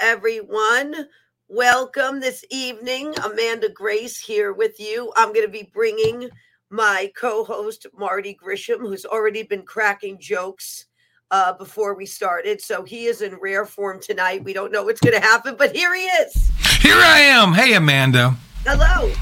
[0.00, 1.08] Everyone.
[1.48, 3.12] Welcome this evening.
[3.22, 5.12] Amanda Grace here with you.
[5.14, 6.30] I'm going to be bringing
[6.70, 10.86] my co host, Marty Grisham, who's already been cracking jokes
[11.30, 12.62] uh, before we started.
[12.62, 14.42] So he is in rare form tonight.
[14.42, 16.50] We don't know what's going to happen, but here he is.
[16.80, 17.52] Here I am.
[17.52, 18.36] Hey, Amanda.
[18.64, 19.12] Hello.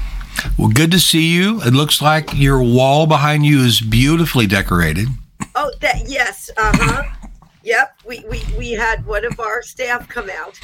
[0.57, 1.61] Well, good to see you.
[1.63, 5.09] It looks like your wall behind you is beautifully decorated.
[5.55, 6.49] Oh, that yes.
[6.55, 7.18] Uh huh.
[7.63, 7.95] Yep.
[8.05, 10.59] We, we we had one of our staff come out,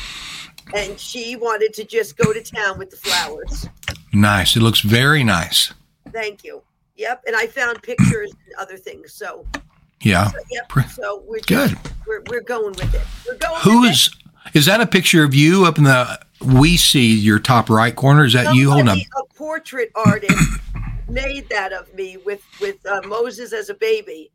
[0.73, 3.67] and she wanted to just go to town with the flowers.
[4.13, 4.55] Nice.
[4.55, 5.73] It looks very nice.
[6.11, 6.61] Thank you.
[6.95, 7.23] Yep.
[7.27, 9.13] And I found pictures and other things.
[9.13, 9.45] So
[10.01, 10.29] Yeah.
[10.29, 10.71] so, yep.
[10.93, 11.77] So we're Good.
[12.07, 13.01] we're we're going with it.
[13.27, 13.61] We're going.
[13.61, 14.09] Who is
[14.53, 18.23] is that a picture of you up in the we see your top right corner?
[18.25, 18.43] Is it.
[18.45, 18.97] that you holding up?
[18.97, 20.59] Somebody, a portrait artist
[21.09, 24.31] made that of me with with uh, Moses as a baby,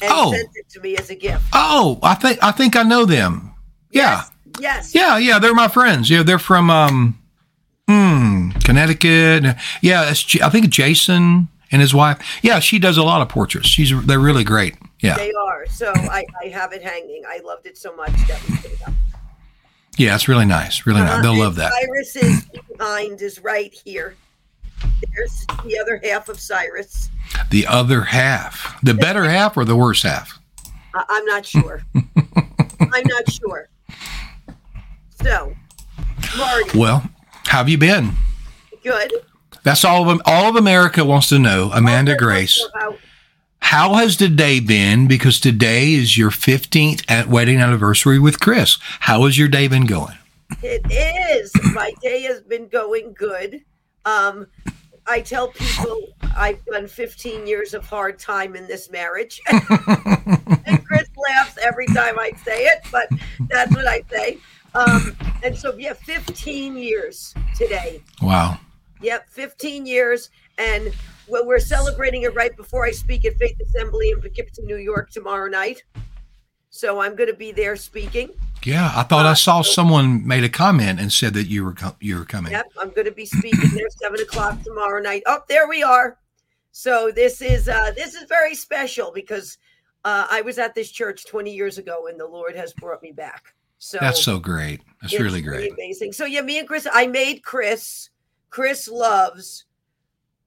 [0.00, 0.32] and Oh.
[0.32, 1.44] sent it to me as a gift.
[1.52, 3.54] Oh, I think I think I know them.
[3.90, 4.24] Yeah.
[4.60, 4.94] Yes.
[4.94, 6.10] Yeah, yeah, they're my friends.
[6.10, 7.18] Yeah, they're from um
[7.88, 9.56] hmm, Connecticut.
[9.80, 12.18] Yeah, I think Jason and his wife.
[12.42, 13.68] Yeah, she does a lot of portraits.
[13.68, 14.76] She's they're really great.
[15.00, 15.16] Yeah.
[15.16, 15.66] They are.
[15.66, 17.22] So I, I have it hanging.
[17.26, 18.92] I loved it so much that we put it up.
[19.98, 20.86] Yeah, it's really nice.
[20.86, 21.18] Really nice.
[21.18, 21.72] Uh, They'll love that.
[21.72, 22.44] Cyrus's
[22.78, 24.14] behind is right here.
[25.14, 27.10] There's the other half of Cyrus.
[27.50, 28.78] The other half.
[28.82, 30.38] The better half or the worse half?
[30.94, 31.82] I, I'm not sure.
[31.94, 33.68] I'm not sure.
[35.22, 35.54] So,
[36.36, 37.04] Marty, Well,
[37.46, 38.12] how have you been?
[38.82, 39.12] good.
[39.64, 40.20] That's all of.
[40.26, 42.60] All of America wants to know, Amanda Grace.
[42.74, 42.96] how-
[43.60, 45.06] How has today been?
[45.06, 48.76] Because today is your 15th at wedding anniversary with Chris.
[49.00, 50.16] How has your day been going?
[50.62, 51.52] It is.
[51.72, 53.62] My day has been going good.
[54.04, 54.48] Um,
[55.06, 59.40] I tell people I've done 15 years of hard time in this marriage.
[59.50, 63.08] and Chris laughs every time I say it, but
[63.48, 64.38] that's what I say.
[64.74, 68.02] Um, and so, yeah, 15 years today.
[68.22, 68.58] Wow.
[69.00, 70.30] Yep, 15 years.
[70.58, 70.92] And
[71.28, 75.10] well, we're celebrating it right before I speak at Faith Assembly in Poughkeepsie, New York
[75.10, 75.82] tomorrow night.
[76.74, 78.30] So I'm going to be there speaking.
[78.64, 81.96] Yeah, I thought I saw someone made a comment and said that you were co-
[82.00, 82.50] you were coming.
[82.52, 85.22] Yep, I'm going to be speaking there seven o'clock tomorrow night.
[85.26, 86.16] Oh, there we are.
[86.70, 89.58] So this is uh, this is very special because
[90.06, 93.12] uh, I was at this church 20 years ago, and the Lord has brought me
[93.12, 93.54] back.
[93.78, 94.80] So That's so great.
[95.02, 95.72] That's really great.
[95.72, 96.12] amazing.
[96.12, 98.08] So yeah, me and Chris, I made Chris.
[98.48, 99.66] Chris loves.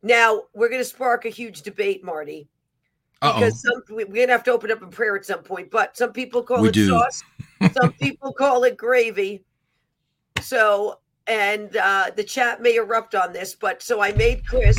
[0.01, 2.54] Now we're going to spark a huge debate, Marty, Uh
[3.33, 5.71] because some we- we're going to have to open up in prayer at some point.
[5.71, 6.89] But some people call We it do.
[6.89, 7.23] sauce,
[7.73, 9.43] some people call it gravy.
[10.41, 14.77] So and uh, the chat may erupt on this, but so I made Chris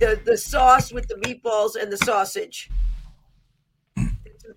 [0.00, 2.70] the the sauce with the meatballs and the sausage.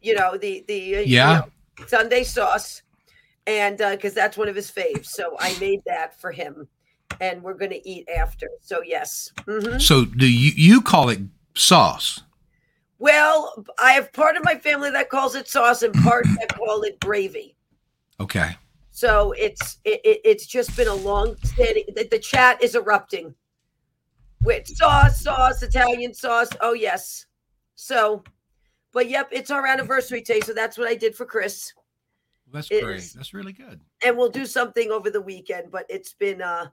[0.02, 1.34] You know the the uh, you Yeah.
[1.80, 2.82] know, Sunday sauce,
[3.46, 6.68] and because that's one of his faves, so I made that for him,
[7.20, 8.48] and we're to eat after.
[8.62, 9.32] So yes.
[9.46, 11.20] hmm So do you you call it
[11.56, 12.22] sauce?
[13.02, 16.84] Well, I have part of my family that calls it sauce and part that call
[16.84, 17.56] it gravy.
[18.20, 18.56] Okay.
[18.92, 21.84] So it's it, it, it's just been a long steady.
[21.96, 23.34] The, the chat is erupting
[24.44, 26.50] with sauce, sauce, Italian sauce.
[26.62, 27.26] Oh yes.
[27.74, 28.24] So,
[28.94, 31.74] but yep, it's our anniversary day, so that's what I did for Chris,
[32.54, 33.12] That's It great.
[33.16, 33.82] That's really good.
[34.06, 35.72] and we'll do something over the weekend.
[35.72, 36.68] But it's been uh,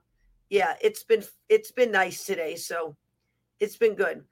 [0.51, 2.95] yeah, it's been it's been nice today, so
[3.59, 4.23] it's been good.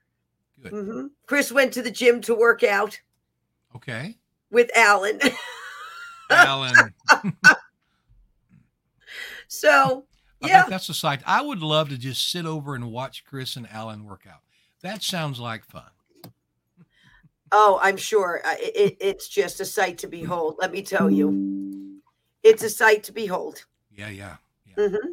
[0.62, 0.72] Good.
[0.72, 3.00] hmm Chris went to the gym to work out
[3.75, 4.18] Okay.
[4.50, 5.19] with Alan.
[6.29, 6.94] Alan.
[9.47, 10.06] so
[10.41, 11.22] I yeah, that's a sight.
[11.25, 14.41] I would love to just sit over and watch Chris and Alan work out.
[14.81, 15.90] That sounds like fun.
[17.51, 18.42] Oh, I'm sure.
[18.45, 20.57] It, it, it's just a sight to behold.
[20.60, 22.01] Let me tell you,
[22.44, 23.65] it's a sight to behold.
[23.92, 24.36] Yeah, yeah.
[24.65, 24.88] yeah.
[24.89, 25.12] hmm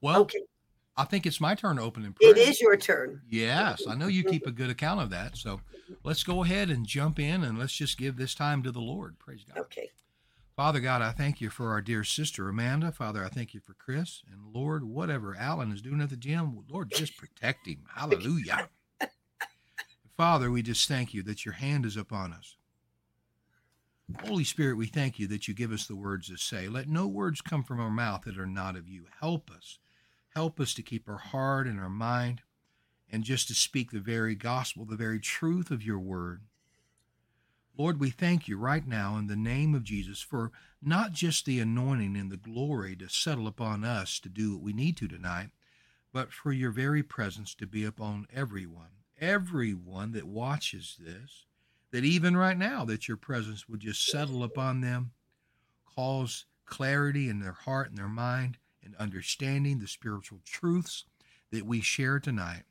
[0.00, 0.40] Well, Okay,
[0.96, 2.30] I think it's my turn to open in prayer.
[2.30, 3.20] it is your turn.
[3.28, 5.36] Yes, I know you keep a good account of that.
[5.36, 5.60] So
[6.04, 9.18] let's go ahead and jump in and let's just give this time to the Lord.
[9.18, 9.58] Praise God.
[9.62, 9.90] Okay.
[10.56, 12.92] Father God, I thank you for our dear sister Amanda.
[12.92, 14.22] Father, I thank you for Chris.
[14.30, 17.82] And Lord, whatever Alan is doing at the gym, Lord, just protect him.
[17.92, 18.68] Hallelujah.
[20.16, 22.56] Father, we just thank you that your hand is upon us.
[24.24, 26.68] Holy Spirit, we thank you that you give us the words to say.
[26.68, 29.06] Let no words come from our mouth that are not of you.
[29.20, 29.78] Help us.
[30.34, 32.42] Help us to keep our heart and our mind
[33.10, 36.42] and just to speak the very gospel, the very truth of your word.
[37.76, 40.50] Lord, we thank you right now in the name of Jesus for
[40.82, 44.72] not just the anointing and the glory to settle upon us to do what we
[44.72, 45.50] need to tonight,
[46.12, 48.90] but for your very presence to be upon everyone,
[49.20, 51.46] everyone that watches this,
[51.90, 55.12] that even right now that your presence would just settle upon them,
[55.94, 61.04] cause clarity in their heart and their mind and understanding the spiritual truths
[61.50, 62.64] that we share tonight.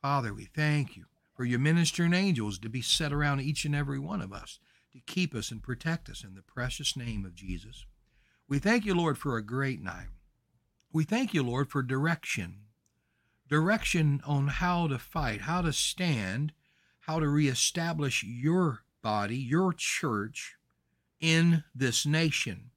[0.00, 3.98] Father, we thank you for your ministering angels to be set around each and every
[3.98, 4.58] one of us
[4.92, 7.84] to keep us and protect us in the precious name of Jesus.
[8.48, 10.08] We thank you, Lord, for a great night.
[10.92, 12.60] We thank you, Lord, for direction.
[13.48, 16.52] Direction on how to fight, how to stand,
[17.00, 20.56] how to reestablish your body, your church
[21.20, 22.70] in this nation.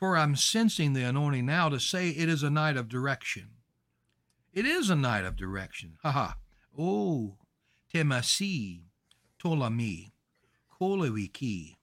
[0.00, 3.50] For I'm sensing the anointing now to say it is a night of direction.
[4.50, 5.98] It is a night of direction.
[6.02, 6.36] Ha ha.
[6.76, 7.36] Oh,
[7.92, 8.84] temasi,
[9.38, 10.12] tolami,
[10.80, 11.76] kolewiki.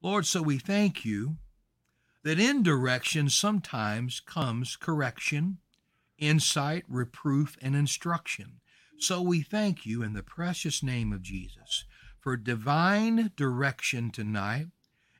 [0.00, 1.36] Lord, so we thank you
[2.22, 5.58] that in direction sometimes comes correction,
[6.16, 8.60] insight, reproof, and instruction.
[8.98, 11.84] So we thank you in the precious name of Jesus
[12.20, 14.68] for divine direction tonight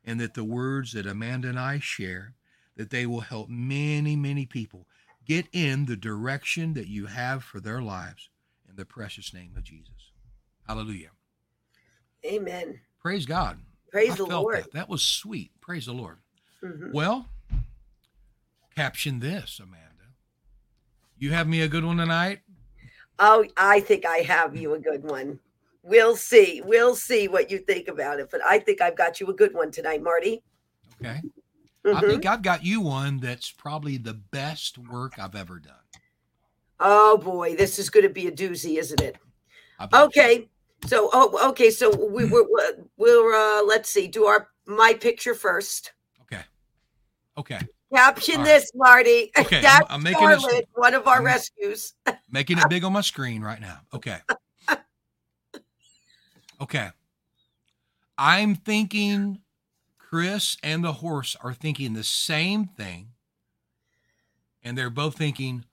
[0.04, 2.34] and that the words that Amanda and I share
[2.76, 4.86] that they will help many many people
[5.24, 8.30] get in the direction that you have for their lives
[8.68, 10.12] in the precious name of Jesus.
[10.66, 11.10] Hallelujah.
[12.24, 12.80] Amen.
[13.00, 13.58] Praise God.
[13.90, 14.56] Praise I the Lord.
[14.56, 14.72] That.
[14.72, 15.52] that was sweet.
[15.60, 16.18] Praise the Lord.
[16.62, 16.92] Mhm.
[16.92, 17.28] Well,
[18.74, 19.86] caption this, Amanda.
[21.18, 22.40] You have me a good one tonight?
[23.18, 25.38] Oh, I think I have you a good one.
[25.82, 26.60] We'll see.
[26.64, 28.28] We'll see what you think about it.
[28.30, 30.42] But I think I've got you a good one tonight, Marty.
[31.00, 31.20] Okay.
[31.84, 32.10] I Mhm.
[32.10, 35.74] think I've got you one that's probably the best work I've ever done.
[36.78, 39.16] Oh boy, this is going to be a doozy, isn't it?
[39.78, 40.02] I.
[40.04, 40.48] Okay.
[40.86, 41.70] So, oh, okay.
[41.70, 42.46] So we, we're,
[42.96, 44.06] we're, uh, let's see.
[44.08, 45.92] Do our my picture first.
[46.22, 46.42] Okay.
[47.38, 47.60] Okay.
[47.94, 48.44] Caption right.
[48.44, 49.30] this, Marty.
[49.36, 51.94] Okay, I'm- That's I'm making this- Charlotte, one of our I'm- rescues.
[52.30, 53.80] Making it big on my screen right now.
[53.92, 54.18] Okay.
[56.60, 56.90] Okay.
[58.18, 59.40] I'm thinking
[59.98, 63.08] Chris and the horse are thinking the same thing.
[64.62, 65.64] And they're both thinking,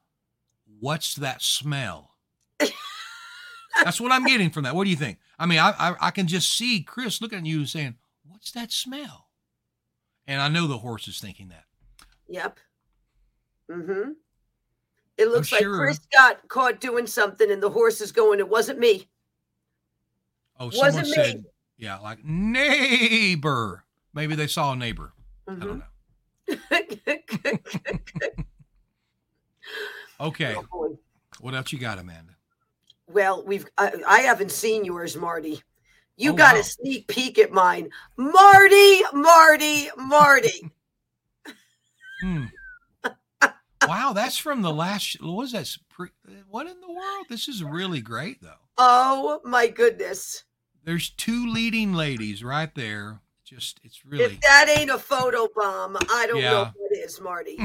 [0.80, 2.12] what's that smell?
[3.84, 4.76] That's what I'm getting from that.
[4.76, 5.18] What do you think?
[5.38, 7.96] I mean, I, I, I can just see Chris looking at you and saying,
[8.26, 9.28] what's that smell?
[10.26, 11.66] And I know the horse is thinking that.
[12.30, 12.60] Yep.
[13.70, 14.12] Mm-hmm.
[15.18, 15.78] It looks like sure.
[15.78, 18.40] Chris got caught doing something, and the horse is going.
[18.40, 19.08] It wasn't me.
[20.60, 21.12] Oh, Wasn't someone me.
[21.14, 21.46] said,
[21.78, 23.84] yeah, like neighbor.
[24.14, 25.14] Maybe they saw a neighbor.
[25.48, 25.82] I don't Mhm.
[26.50, 28.38] know.
[30.20, 30.56] Okay.
[30.74, 30.98] Oh.
[31.42, 32.34] What else you got, Amanda?
[33.08, 33.66] well, we've.
[33.78, 35.62] I, I haven't seen yours, Marty.
[36.16, 36.62] You Oh, got wow.
[36.62, 39.02] a sneak peek at mine, Marty.
[39.14, 39.90] Marty.
[39.98, 40.72] Marty.
[42.24, 42.46] Hmm.
[43.88, 45.22] wow, that's from the last.
[45.22, 45.72] What was that?
[46.50, 47.28] What in the world?
[47.30, 48.58] This is really great, though.
[48.80, 50.44] Oh my goodness!
[50.88, 53.20] There's two leading ladies right there.
[53.44, 54.24] Just, it's really.
[54.24, 56.72] If that ain't a photo bomb, I don't know Yeah.
[56.78, 57.60] what is, Marty.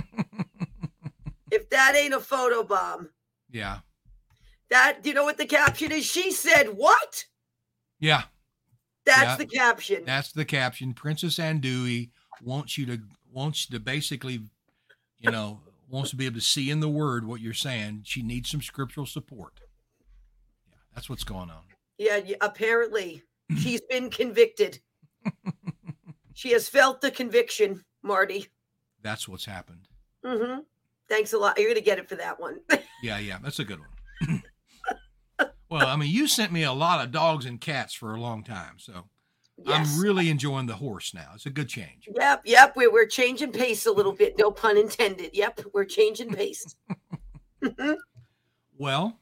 [1.52, 3.10] if that ain't a photo bomb,
[3.48, 3.78] yeah.
[4.70, 6.04] that do you know what the caption is?
[6.04, 7.26] She said, "What?"
[8.00, 8.24] Yeah.
[9.04, 9.36] That's Yeah.
[9.36, 10.04] the caption.
[10.04, 10.92] That's the caption.
[10.92, 12.10] Princess Andui
[12.42, 14.40] wants you to wants to basically,
[15.20, 18.02] you know, wants to be able to see in the word what you're saying.
[18.04, 19.60] She needs some scriptural support.
[20.68, 21.62] Yeah, that's what's going on.
[21.98, 23.22] Yeah, apparently
[23.58, 24.80] she's been convicted.
[26.34, 28.48] she has felt the conviction, Marty.
[29.02, 29.88] That's what's happened.
[30.24, 30.60] Mm-hmm.
[31.08, 31.58] Thanks a lot.
[31.58, 32.60] You're gonna get it for that one.
[33.02, 34.42] Yeah, yeah, that's a good one.
[35.68, 38.44] well, I mean, you sent me a lot of dogs and cats for a long
[38.44, 39.08] time, so
[39.64, 39.96] yes.
[39.96, 41.32] I'm really enjoying the horse now.
[41.34, 42.08] It's a good change.
[42.14, 42.76] Yep, yep.
[42.76, 44.38] We're we're changing pace a little bit.
[44.38, 45.30] No pun intended.
[45.32, 46.76] Yep, we're changing pace.
[47.60, 47.96] Mhm.
[48.78, 49.18] Well,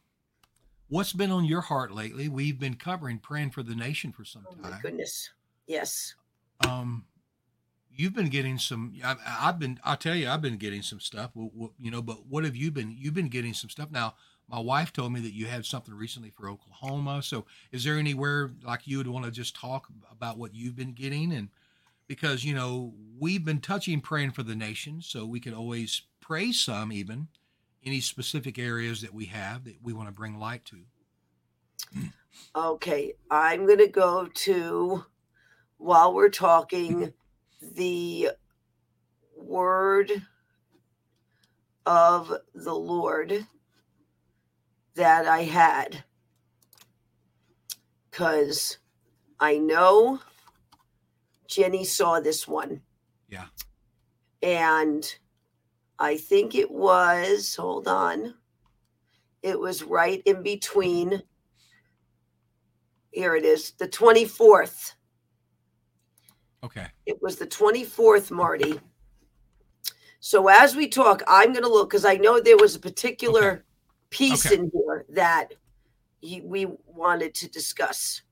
[0.90, 2.28] what's been on your heart lately?
[2.28, 4.60] We've been covering praying for the nation for some time.
[4.64, 5.30] Oh my goodness.
[5.66, 6.14] Yes.
[6.66, 7.04] um
[7.94, 11.30] you've been getting some I, i've been i'll tell you i've been getting some stuff
[11.78, 14.14] you know but what have you been you've been getting some stuff now
[14.48, 18.52] my wife told me that you had something recently for oklahoma so is there anywhere
[18.64, 21.48] like you would want to just talk about what you've been getting and
[22.06, 26.52] because you know we've been touching praying for the nation so we could always pray
[26.52, 27.28] some even
[27.84, 30.78] any specific areas that we have that we want to bring light to
[32.54, 33.14] Okay.
[33.30, 35.04] I'm gonna go to
[35.78, 37.12] while we're talking
[37.60, 38.30] the
[39.36, 40.12] word
[41.86, 43.46] of the Lord
[44.94, 46.04] that I had.
[48.10, 48.78] Because
[49.38, 50.20] I know
[51.46, 52.82] Jenny saw this one.
[53.28, 53.46] Yeah.
[54.42, 55.14] And
[56.00, 58.34] I think it was, hold on,
[59.42, 61.22] it was right in between.
[63.12, 64.94] Here it is, the 24th.
[66.64, 68.80] okay It was the 24th, Marty.
[70.20, 73.50] So as we talk, I'm going to look because I know there was a particular
[73.50, 73.62] okay.
[74.10, 74.56] piece okay.
[74.56, 75.48] in here that
[76.20, 78.22] he, we wanted to discuss.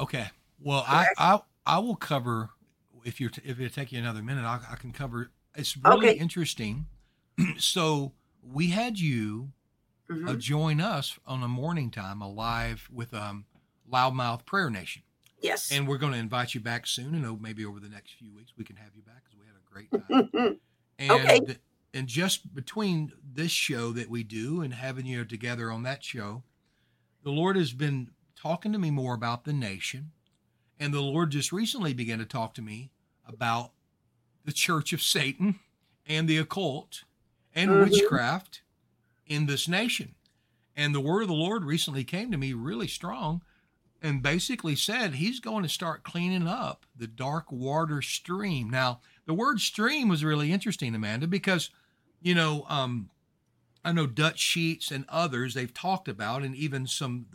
[0.00, 0.26] Okay.
[0.60, 2.50] Well, I, I I will cover
[3.04, 5.30] if you're if it take you another minute, I, I can cover.
[5.54, 6.18] It's really okay.
[6.18, 6.86] interesting.
[7.58, 9.52] so we had you
[10.08, 10.28] uh, mm-hmm.
[10.28, 13.44] uh, join us on a morning time, a live with um
[13.90, 15.02] Loudmouth Prayer Nation.
[15.40, 15.72] Yes.
[15.72, 18.52] And we're going to invite you back soon, and maybe over the next few weeks
[18.56, 20.60] we can have you back because we had a great time.
[20.98, 21.56] and okay.
[21.94, 26.42] and just between this show that we do and having you together on that show,
[27.24, 30.12] the Lord has been talking to me more about the nation,
[30.78, 32.90] and the Lord just recently began to talk to me
[33.26, 33.72] about
[34.44, 35.58] the Church of Satan
[36.06, 37.04] and the occult
[37.54, 37.90] and mm-hmm.
[37.90, 38.62] witchcraft
[39.26, 40.14] in this nation.
[40.76, 43.42] And the word of the Lord recently came to me really strong
[44.02, 48.70] and basically said he's going to start cleaning up the dark water stream.
[48.70, 51.70] Now, the word stream was really interesting, Amanda, because,
[52.22, 53.10] you know, um,
[53.84, 57.26] I know Dutch Sheets and others they've talked about, and even some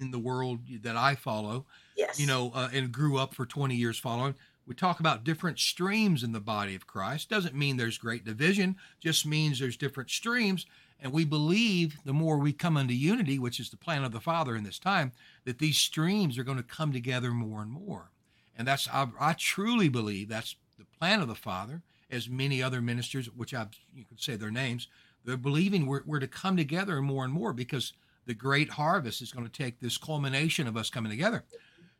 [0.00, 2.18] in the world that I follow, yes.
[2.18, 4.34] you know, uh, and grew up for 20 years following.
[4.70, 7.28] We talk about different streams in the body of Christ.
[7.28, 10.64] Doesn't mean there's great division, just means there's different streams.
[11.00, 14.20] And we believe the more we come into unity, which is the plan of the
[14.20, 15.10] Father in this time,
[15.44, 18.12] that these streams are going to come together more and more.
[18.56, 22.80] And that's, I, I truly believe that's the plan of the Father, as many other
[22.80, 24.86] ministers, which I, you could say their names,
[25.24, 27.92] they're believing we're, we're to come together more and more because
[28.26, 31.42] the great harvest is going to take this culmination of us coming together.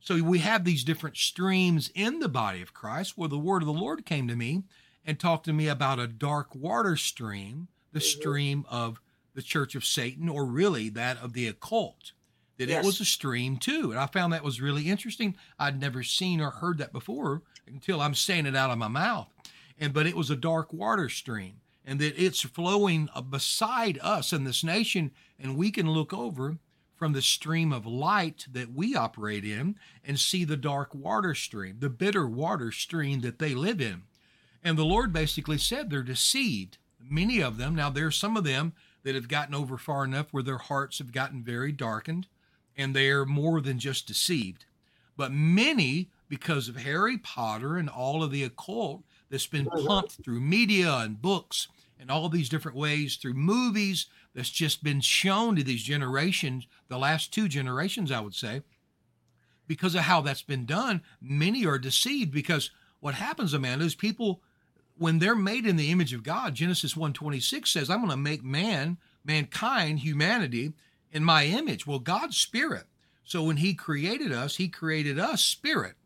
[0.01, 3.67] So we have these different streams in the body of Christ where the word of
[3.67, 4.65] the Lord came to me
[5.05, 8.21] and talked to me about a dark water stream the mm-hmm.
[8.21, 9.01] stream of
[9.35, 12.13] the Church of Satan, or really that of the occult.
[12.59, 12.85] That yes.
[12.85, 13.91] it was a stream too.
[13.91, 15.37] And I found that was really interesting.
[15.59, 19.29] I'd never seen or heard that before until I'm saying it out of my mouth.
[19.79, 24.45] And but it was a dark water stream, and that it's flowing beside us in
[24.45, 26.59] this nation, and we can look over
[27.01, 31.79] from the stream of light that we operate in and see the dark water stream,
[31.81, 34.03] the bitter water stream that they live in.
[34.63, 38.75] And the Lord basically said they're deceived many of them, now there's some of them
[39.03, 42.27] that have gotten over far enough where their hearts have gotten very darkened
[42.77, 44.67] and they're more than just deceived.
[45.17, 50.41] But many, because of Harry Potter and all of the occult that's been pumped through
[50.41, 55.65] media and books and all these different ways through movies that's just been shown to
[55.65, 58.63] these generations, the last two generations, I would say,
[59.67, 62.71] because of how that's been done, many are deceived because
[63.01, 64.41] what happens, Amanda, is people
[65.01, 68.45] when they're made in the image of God, Genesis 1:26 says, "I'm going to make
[68.45, 70.75] man, mankind, humanity
[71.11, 72.87] in my image." Well, God's spirit.
[73.25, 75.97] So when he created us, he created us spirit.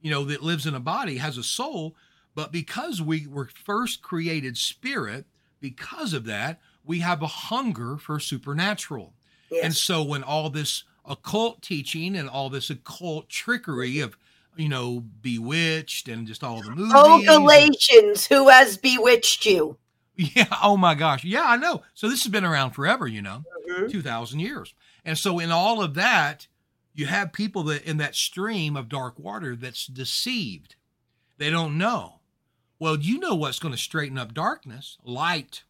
[0.00, 1.94] You know, that lives in a body, has a soul,
[2.34, 5.26] but because we were first created spirit,
[5.60, 9.14] because of that, we have a hunger for supernatural.
[9.50, 9.64] Yes.
[9.64, 14.16] And so when all this occult teaching and all this occult trickery of
[14.56, 16.92] you know, Bewitched and just all the movies.
[16.94, 19.76] Oh, Galatians, who has bewitched you?
[20.14, 20.46] Yeah.
[20.62, 21.24] Oh my gosh.
[21.24, 21.82] Yeah, I know.
[21.94, 23.88] So this has been around forever, you know, mm-hmm.
[23.88, 24.74] 2000 years.
[25.06, 26.46] And so in all of that,
[26.92, 30.76] you have people that in that stream of dark water that's deceived.
[31.38, 32.20] They don't know.
[32.78, 34.98] Well, you know what's going to straighten up darkness?
[35.02, 35.62] Light.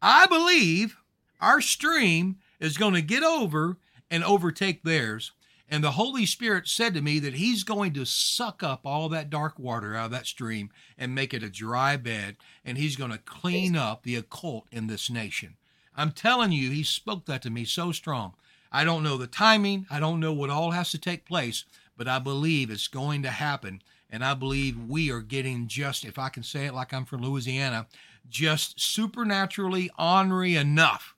[0.00, 0.96] I believe
[1.40, 3.76] our stream is going to get over
[4.10, 5.32] and overtake theirs
[5.70, 9.28] and the Holy Spirit said to me that He's going to suck up all that
[9.28, 13.10] dark water out of that stream and make it a dry bed, and He's going
[13.10, 15.56] to clean up the occult in this nation.
[15.94, 18.34] I'm telling you, He spoke that to me so strong.
[18.72, 21.64] I don't know the timing, I don't know what all has to take place,
[21.96, 23.82] but I believe it's going to happen.
[24.10, 27.20] And I believe we are getting just, if I can say it like I'm from
[27.20, 27.86] Louisiana,
[28.28, 31.14] just supernaturally ornery enough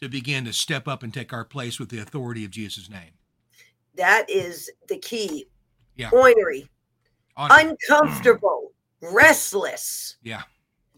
[0.00, 3.12] to begin to step up and take our place with the authority of Jesus' name.
[3.96, 5.46] That is the key.
[5.96, 6.10] Yeah.
[6.10, 6.68] Ornery.
[7.36, 8.72] Uncomfortable.
[9.02, 9.14] Mm.
[9.14, 10.16] Restless.
[10.22, 10.42] Yeah.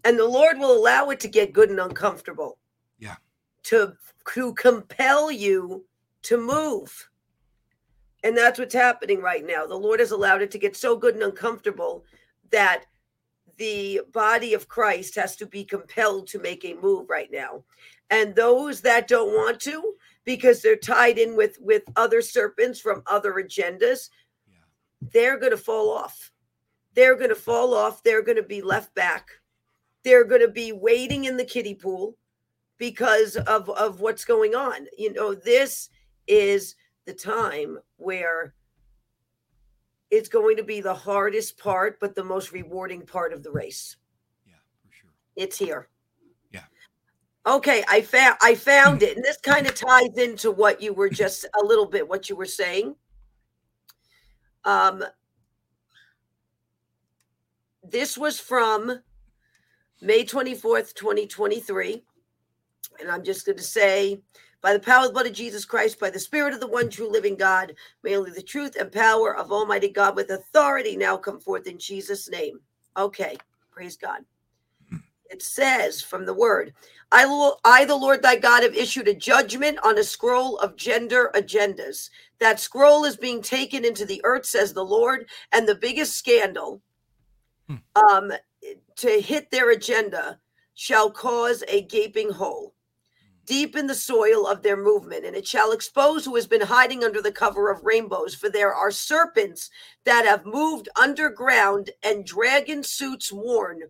[0.04, 2.58] And the Lord will allow it to get good and uncomfortable.
[2.98, 3.16] Yeah.
[3.64, 3.94] To
[4.34, 5.84] to compel you
[6.22, 7.08] to move.
[8.24, 9.66] And that's what's happening right now.
[9.66, 12.04] The Lord has allowed it to get so good and uncomfortable
[12.50, 12.84] that
[13.58, 17.64] the body of Christ has to be compelled to make a move right now.
[18.10, 19.94] And those that don't want to,
[20.28, 24.10] because they're tied in with with other serpents from other agendas
[24.46, 24.58] yeah.
[25.10, 26.30] they're going to fall off
[26.92, 29.28] they're going to fall off they're going to be left back
[30.04, 32.14] they're going to be waiting in the kiddie pool
[32.76, 35.88] because of of what's going on you know this
[36.26, 36.74] is
[37.06, 38.52] the time where
[40.10, 43.96] it's going to be the hardest part but the most rewarding part of the race
[44.46, 44.54] yeah
[44.86, 45.88] for sure It's here.
[46.50, 46.64] Yeah.
[47.46, 51.08] Okay, I found I found it, and this kind of ties into what you were
[51.10, 52.96] just a little bit what you were saying.
[54.64, 55.04] Um,
[57.82, 59.00] this was from
[60.00, 62.02] May 24th, 2023.
[63.00, 64.20] And I'm just going to say,
[64.60, 66.90] by the power of the blood of Jesus Christ, by the Spirit of the one
[66.90, 71.16] true living God, may only the truth and power of Almighty God with authority now
[71.16, 72.60] come forth in Jesus' name.
[72.96, 73.36] Okay,
[73.70, 74.24] praise God.
[75.30, 76.72] It says from the word,
[77.12, 81.30] I, I, the Lord thy God, have issued a judgment on a scroll of gender
[81.34, 82.10] agendas.
[82.40, 85.28] That scroll is being taken into the earth, says the Lord.
[85.52, 86.82] And the biggest scandal
[87.68, 87.76] hmm.
[88.10, 88.32] um,
[88.96, 90.38] to hit their agenda
[90.74, 92.74] shall cause a gaping hole
[93.48, 97.02] deep in the soil of their movement, and it shall expose who has been hiding
[97.02, 98.34] under the cover of rainbows.
[98.34, 99.70] For there are serpents
[100.04, 103.84] that have moved underground and dragon suits worn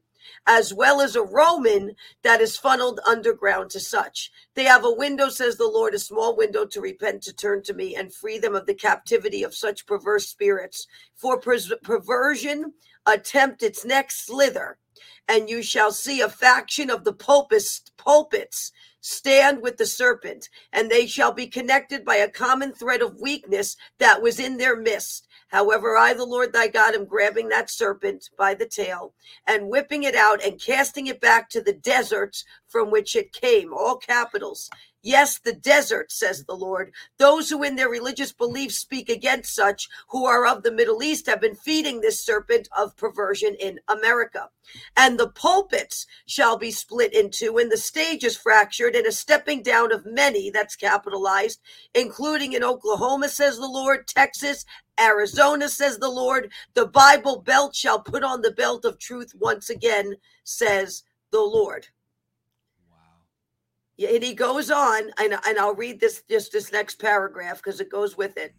[0.47, 4.31] as well as a Roman that is funneled underground to such.
[4.55, 7.75] They have a window, says the Lord, a small window to repent, to turn to
[7.75, 10.87] me, and free them of the captivity of such perverse spirits.
[11.15, 12.75] For perversion,
[13.07, 14.79] attempt its next slither,
[15.27, 20.91] and you shall see a faction of the pulpits, pulpits stand with the serpent, and
[20.91, 25.29] they shall be connected by a common thread of weakness that was in their midst
[25.49, 29.15] However, I, the Lord thy God, am grabbing that serpent by the tail
[29.47, 33.73] and whipping it out and casting it back to the deserts from which it came,
[33.73, 34.69] all capitals.
[35.03, 36.93] Yes, the desert, says the Lord.
[37.19, 41.27] Those who in their religious beliefs speak against such, who are of the Middle East,
[41.27, 44.51] have been feeding this serpent of perversion in America.
[44.97, 49.13] And the pulpits shall be split in two, and the stage is fractured, and a
[49.13, 51.61] stepping down of many, that's capitalized,
[51.95, 54.65] including in Oklahoma, says the Lord, Texas,
[54.99, 56.51] Arizona, says the Lord.
[56.75, 61.87] The Bible belt shall put on the belt of truth once again, says the Lord.
[63.99, 67.91] And he goes on, and, and I'll read this just this next paragraph because it
[67.91, 68.55] goes with it.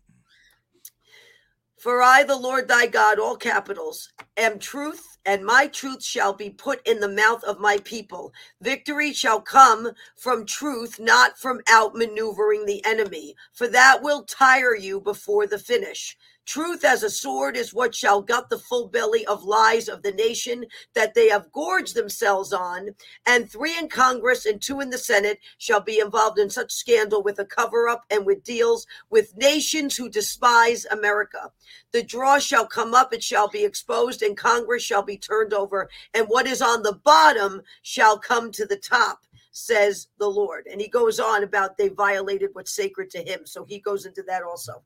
[1.79, 6.49] For I, the Lord thy God, all capitals, am truth, and my truth shall be
[6.49, 8.33] put in the mouth of my people.
[8.59, 14.99] Victory shall come from truth, not from outmaneuvering the enemy, for that will tire you
[14.99, 16.17] before the finish.
[16.49, 20.13] Truth as a sword is what shall gut the full belly of lies of the
[20.13, 22.89] nation that they have gorged themselves on.
[23.27, 27.21] And three in Congress and two in the Senate shall be involved in such scandal
[27.21, 31.51] with a cover up and with deals with nations who despise America.
[31.91, 35.87] The draw shall come up, it shall be exposed, and Congress shall be turned over.
[36.15, 39.19] And what is on the bottom shall come to the top
[39.51, 40.65] says the Lord.
[40.65, 43.41] And he goes on about they violated what's sacred to him.
[43.45, 44.81] So he goes into that also.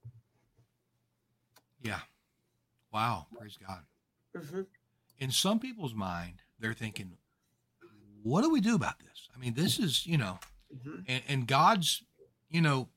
[1.83, 1.99] Yeah.
[2.91, 3.27] Wow.
[3.37, 3.81] Praise God.
[4.35, 4.61] Mm-hmm.
[5.19, 7.17] In some people's mind, they're thinking,
[8.23, 9.27] what do we do about this?
[9.35, 10.39] I mean, this is, you know,
[10.75, 11.01] mm-hmm.
[11.07, 12.03] and, and God's,
[12.49, 12.87] you know,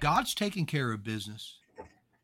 [0.00, 1.58] God's taking care of business.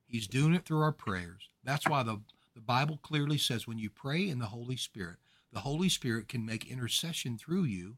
[0.07, 1.49] He's doing it through our prayers.
[1.63, 2.21] That's why the,
[2.55, 5.17] the Bible clearly says when you pray in the Holy Spirit,
[5.53, 7.97] the Holy Spirit can make intercession through you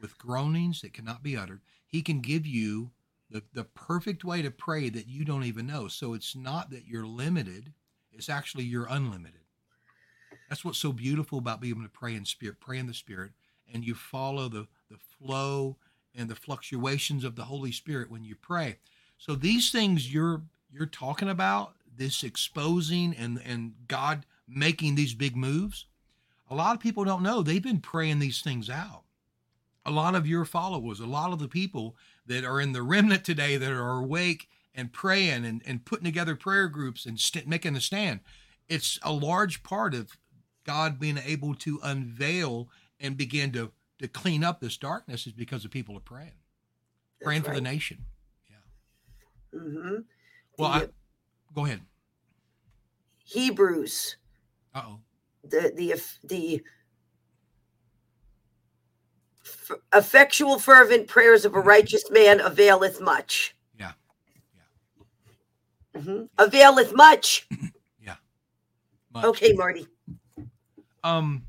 [0.00, 1.60] with groanings that cannot be uttered.
[1.86, 2.90] He can give you
[3.32, 5.88] the, the perfect way to pray that you don't even know.
[5.88, 7.72] So it's not that you're limited,
[8.12, 9.40] it's actually you're unlimited.
[10.48, 13.32] That's what's so beautiful about being able to pray in spirit, pray in the spirit,
[13.72, 15.76] and you follow the, the flow
[16.14, 18.76] and the fluctuations of the Holy Spirit when you pray.
[19.16, 25.36] So these things you're you're talking about, this exposing and and God making these big
[25.36, 25.86] moves,
[26.50, 27.42] a lot of people don't know.
[27.42, 29.01] They've been praying these things out.
[29.84, 33.24] A lot of your followers, a lot of the people that are in the remnant
[33.24, 37.76] today that are awake and praying and, and putting together prayer groups and st- making
[37.76, 38.20] a stand.
[38.68, 40.16] It's a large part of
[40.64, 42.68] God being able to unveil
[43.00, 46.32] and begin to, to clean up this darkness is because the people are praying,
[47.20, 47.48] praying right.
[47.48, 48.04] for the nation.
[48.48, 49.60] Yeah.
[49.60, 49.96] Mm-hmm.
[50.58, 50.88] Well, I,
[51.54, 51.80] go ahead.
[53.24, 54.16] Hebrews.
[54.74, 54.98] oh.
[55.44, 56.62] The the the
[59.92, 63.54] effectual fervent prayers of a righteous man availeth much.
[63.78, 63.92] Yeah.
[65.94, 66.24] Yeah mm-hmm.
[66.38, 67.48] availeth much.
[68.00, 68.16] Yeah.
[69.12, 69.24] Much.
[69.24, 69.86] okay marty.
[71.04, 71.44] Um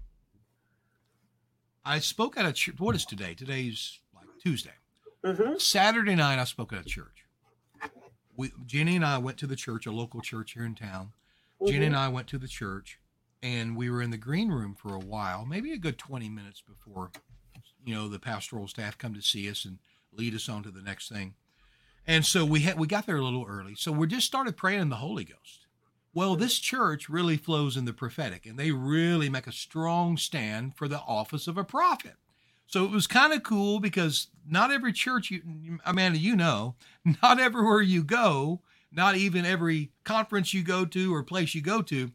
[1.86, 3.34] i spoke at a church what is today?
[3.34, 4.72] Today's like tuesday.
[5.26, 5.58] Mm-hmm.
[5.58, 7.26] saturday night i spoke at a church.
[8.36, 11.14] We jenny and i went to the church a local church here in town.
[11.62, 11.72] Mm-hmm.
[11.72, 13.00] jenny and i went to the church
[13.42, 16.62] and we were in the green room for a while maybe a good 20 minutes
[16.62, 17.12] before
[17.86, 19.80] you know the pastoral staff come to see us and
[20.12, 21.34] lead us on to the next thing.
[22.06, 23.76] And so we had we got there a little early.
[23.76, 25.68] So we just started praying in the Holy Ghost.
[26.14, 30.76] Well, this church really flows in the prophetic, and they really make a strong stand
[30.76, 32.16] for the office of a prophet.
[32.68, 36.76] So it was kind of cool because not every church, you, Amanda, you know,
[37.24, 41.82] not everywhere you go, not even every conference you go to or place you go
[41.84, 42.12] to,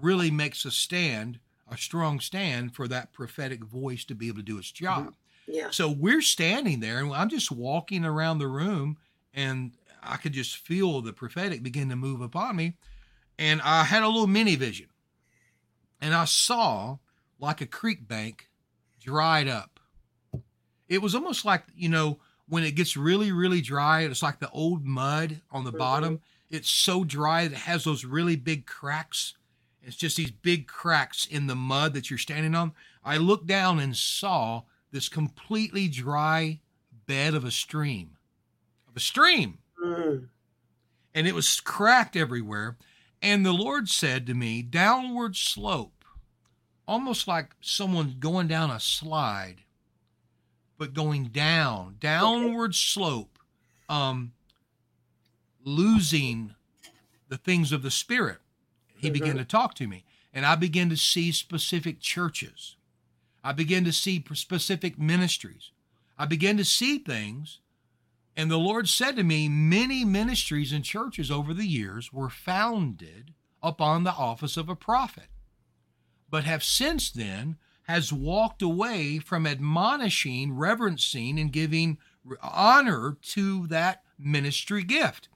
[0.00, 1.38] really makes a stand,
[1.72, 5.06] a strong stand for that prophetic voice to be able to do its job.
[5.06, 5.52] Mm-hmm.
[5.52, 5.68] Yeah.
[5.70, 8.96] So we're standing there, and I'm just walking around the room,
[9.34, 12.76] and I could just feel the prophetic begin to move upon me.
[13.38, 14.86] And I had a little mini vision,
[16.00, 16.98] and I saw
[17.40, 18.48] like a creek bank
[19.00, 19.80] dried up.
[20.88, 24.50] It was almost like, you know, when it gets really, really dry, it's like the
[24.50, 25.78] old mud on the mm-hmm.
[25.78, 26.20] bottom.
[26.50, 29.34] It's so dry that it has those really big cracks.
[29.84, 32.72] It's just these big cracks in the mud that you're standing on.
[33.04, 36.60] I looked down and saw this completely dry
[37.06, 38.16] bed of a stream,
[38.88, 39.58] of a stream.
[39.82, 40.28] Mm.
[41.14, 42.76] And it was cracked everywhere.
[43.20, 46.04] And the Lord said to me, downward slope,
[46.86, 49.62] almost like someone going down a slide,
[50.78, 53.38] but going down, downward slope,
[53.88, 54.32] um,
[55.64, 56.54] losing
[57.28, 58.38] the things of the Spirit.
[59.02, 59.12] He mm-hmm.
[59.12, 62.76] began to talk to me, and I began to see specific churches.
[63.44, 65.72] I began to see specific ministries.
[66.16, 67.58] I began to see things
[68.36, 73.34] and the Lord said to me, Many ministries and churches over the years were founded
[73.62, 75.28] upon the office of a prophet,
[76.30, 81.98] but have since then has walked away from admonishing, reverencing, and giving
[82.40, 85.28] honor to that ministry gift.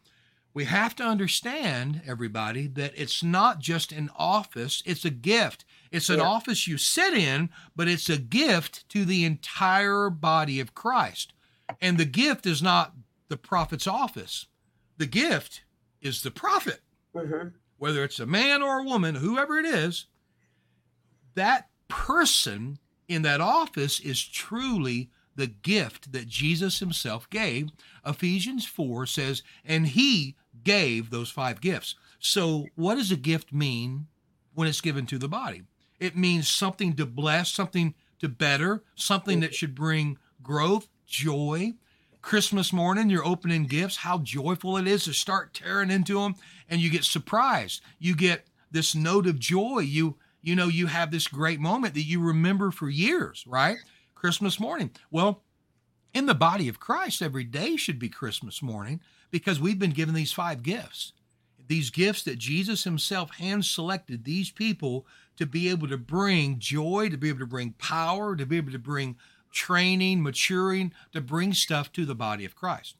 [0.57, 5.66] We have to understand, everybody, that it's not just an office, it's a gift.
[5.92, 6.25] It's an yeah.
[6.25, 11.35] office you sit in, but it's a gift to the entire body of Christ.
[11.79, 12.95] And the gift is not
[13.29, 14.47] the prophet's office.
[14.97, 15.64] The gift
[16.01, 16.81] is the prophet.
[17.14, 17.49] Mm-hmm.
[17.77, 20.07] Whether it's a man or a woman, whoever it is,
[21.35, 27.69] that person in that office is truly the gift that Jesus himself gave.
[28.07, 30.35] Ephesians 4 says, and he
[30.66, 31.94] gave those five gifts.
[32.18, 34.09] So, what does a gift mean
[34.55, 35.62] when it's given to the body?
[36.00, 41.74] It means something to bless, something to better, something that should bring growth, joy.
[42.20, 46.35] Christmas morning, you're opening gifts, how joyful it is to start tearing into them,
[46.68, 47.81] and you get surprised.
[48.00, 49.79] You get this note of joy.
[49.81, 53.79] You you know you have this great moment that you remember for years, right?
[54.16, 54.90] Christmas morning.
[55.12, 55.44] Well,
[56.12, 60.14] in the body of Christ, every day should be Christmas morning because we've been given
[60.14, 61.12] these five gifts.
[61.68, 67.08] These gifts that Jesus himself hand selected these people to be able to bring joy,
[67.10, 69.16] to be able to bring power, to be able to bring
[69.52, 72.96] training, maturing to bring stuff to the body of Christ.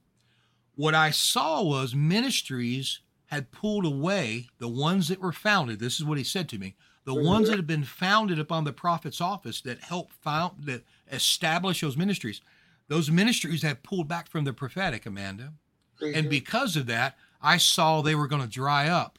[0.75, 5.79] What I saw was ministries had pulled away the ones that were founded.
[5.79, 6.75] This is what he said to me.
[7.05, 11.81] The ones that had been founded upon the prophet's office that helped found that establish
[11.81, 12.41] those ministries.
[12.89, 15.53] Those ministries have pulled back from the prophetic, Amanda.
[16.01, 16.19] Mm-hmm.
[16.19, 19.19] And because of that, I saw they were going to dry up.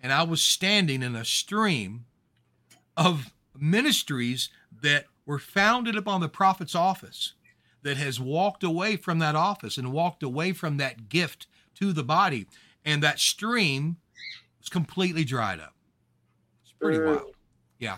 [0.00, 2.06] And I was standing in a stream
[2.96, 4.48] of ministries
[4.82, 7.34] that were founded upon the prophet's office
[7.82, 12.02] that has walked away from that office and walked away from that gift to the
[12.02, 12.46] body.
[12.84, 13.96] And that stream
[14.62, 15.74] is completely dried up.
[16.62, 17.16] It's pretty mm.
[17.16, 17.34] wild.
[17.78, 17.96] Yeah.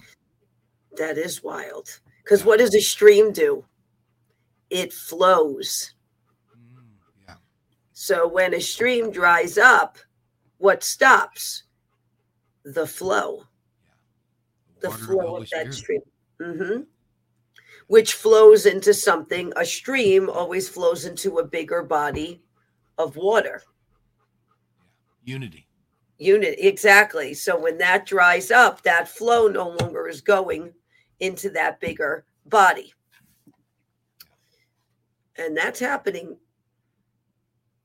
[0.96, 2.00] That is wild.
[2.22, 2.46] Because yeah.
[2.46, 3.64] what does a stream do?
[4.70, 5.91] It flows.
[8.02, 9.96] So when a stream dries up,
[10.58, 11.62] what stops?
[12.64, 13.44] The flow.
[14.80, 15.74] The, the flow of, of that Spirit.
[15.74, 16.00] stream.
[16.40, 16.80] Mm-hmm
[17.88, 19.52] which flows into something.
[19.56, 22.42] A stream always flows into a bigger body
[22.96, 23.62] of water.
[25.24, 25.66] Unity.
[26.18, 27.34] Unit, exactly.
[27.34, 30.72] So when that dries up, that flow no longer is going
[31.20, 32.94] into that bigger body.
[35.36, 36.38] And that's happening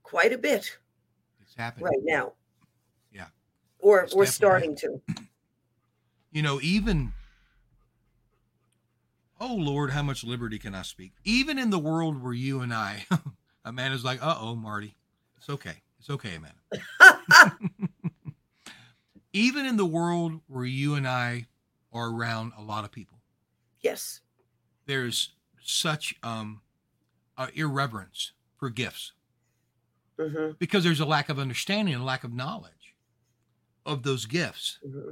[0.07, 0.77] quite a bit.
[1.41, 2.33] It's happening right now.
[3.11, 3.27] Yeah.
[3.79, 5.01] Or it's we're starting to.
[6.29, 7.13] You know, even
[9.39, 11.13] Oh Lord, how much liberty can I speak?
[11.23, 13.05] Even in the world where you and I,
[13.65, 14.95] Amanda's like, uh oh, Marty.
[15.37, 15.81] It's okay.
[15.99, 17.57] It's okay, Amanda.
[19.33, 21.47] Even in the world where you and I
[21.93, 23.17] are around a lot of people.
[23.81, 24.21] Yes.
[24.85, 25.31] There's
[25.63, 26.61] such um
[27.37, 29.13] uh, irreverence for gifts.
[30.19, 30.51] Mm-hmm.
[30.59, 32.95] Because there's a lack of understanding and lack of knowledge
[33.85, 34.79] of those gifts.
[34.85, 35.11] Mm-hmm.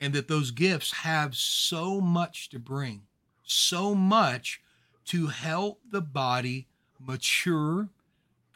[0.00, 3.02] And that those gifts have so much to bring
[3.46, 4.60] so much
[5.04, 6.66] to help the body
[6.98, 7.90] mature,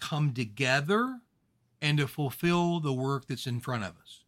[0.01, 1.21] come together,
[1.83, 4.25] and to fulfill the work that's in front of us.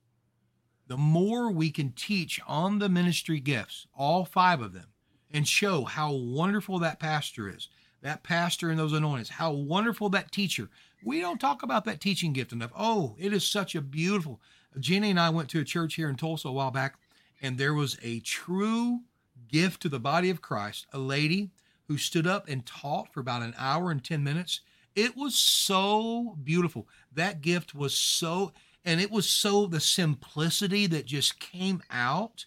[0.90, 4.88] the more we can teach on the ministry gifts, all five of them,
[5.30, 7.68] and show how wonderful that pastor is,
[8.02, 10.68] that pastor and those anointings, how wonderful that teacher.
[11.02, 12.72] We don't talk about that teaching gift enough.
[12.76, 14.40] Oh, it is such a beautiful.
[14.78, 16.96] Jenny and I went to a church here in Tulsa a while back,
[17.40, 19.00] and there was a true
[19.48, 21.50] gift to the body of Christ, a lady
[21.88, 24.60] who stood up and taught for about an hour and 10 minutes.
[24.94, 26.86] It was so beautiful.
[27.12, 28.52] That gift was so,
[28.84, 32.46] and it was so the simplicity that just came out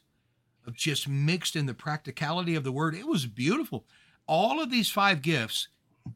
[0.65, 2.95] of just mixed in the practicality of the word.
[2.95, 3.85] It was beautiful.
[4.27, 5.67] All of these five gifts,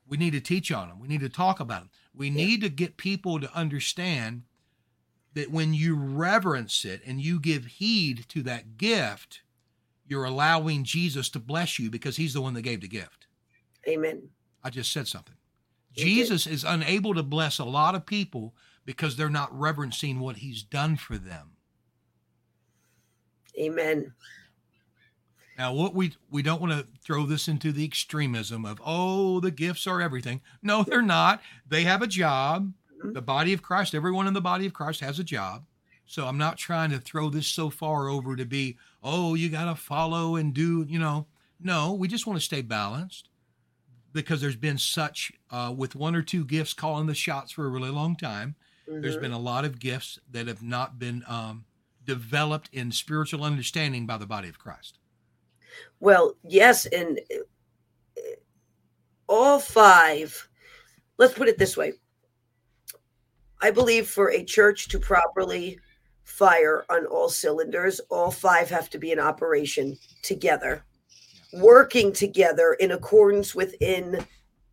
[0.08, 1.00] we need to teach on them.
[1.00, 1.90] We need to talk about them.
[2.18, 4.44] We need to get people to understand
[5.36, 9.42] that when you reverence it and you give heed to that gift,
[10.08, 13.28] you're allowing Jesus to bless you because he's the one that gave the gift.
[13.88, 14.24] Amen.
[14.64, 15.36] I just said something.
[15.96, 18.54] Jesus is unable to bless a lot of people
[18.86, 21.52] because they're not reverencing what he's done for them.
[23.60, 24.14] Amen.
[25.58, 29.52] Now, what we we don't want to throw this into the extremism of oh, the
[29.52, 30.42] gifts are everything.
[30.62, 31.42] No, they're not.
[31.68, 32.74] They have a job.
[33.00, 33.14] Mm-hmm.
[33.14, 35.66] The body of Christ, everyone in the body of Christ has a job.
[36.06, 39.66] So I'm not trying to throw this so far over to be, oh, you got
[39.66, 41.28] to follow and do, you know.
[41.60, 43.30] No, we just want to stay balanced
[44.14, 47.70] because there's been such, uh, with one or two gifts calling the shots for a
[47.70, 48.56] really long time.
[48.90, 49.02] Mm-hmm.
[49.02, 51.66] There's been a lot of gifts that have not been um,
[52.06, 55.00] developed in spiritual understanding by the body of Christ.
[56.00, 56.86] Well, yes.
[56.86, 58.22] And uh,
[59.28, 60.48] all five,
[61.18, 61.94] let's put it this way
[63.62, 65.80] I believe for a church to properly
[66.24, 68.00] fire on all cylinders.
[68.10, 70.84] All five have to be in operation together,
[71.54, 74.26] working together in accordance within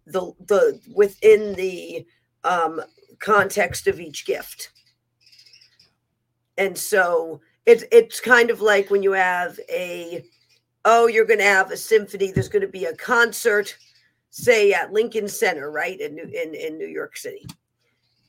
[0.06, 2.06] the the within the
[2.44, 2.82] um,
[3.20, 4.70] context of each gift.
[6.58, 10.24] And so it's it's kind of like when you have a
[10.84, 12.32] oh you're going to have a symphony.
[12.32, 13.76] There's going to be a concert,
[14.30, 17.46] say at Lincoln Center, right in New, in in New York City,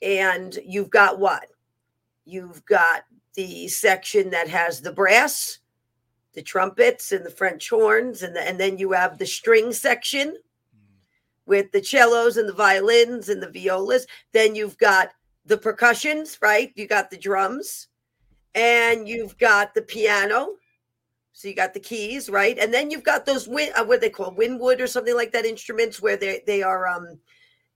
[0.01, 1.47] and you've got what
[2.25, 3.03] you've got
[3.35, 5.59] the section that has the brass,
[6.33, 10.35] the trumpets, and the French horns, and the, and then you have the string section
[11.45, 14.07] with the cellos and the violins and the violas.
[14.31, 15.09] Then you've got
[15.45, 16.71] the percussions, right?
[16.75, 17.87] You got the drums,
[18.55, 20.55] and you've got the piano.
[21.38, 22.58] So you got the keys, right?
[22.58, 26.02] And then you've got those uh, what they call windwood or something like that instruments
[26.02, 27.19] where they they are um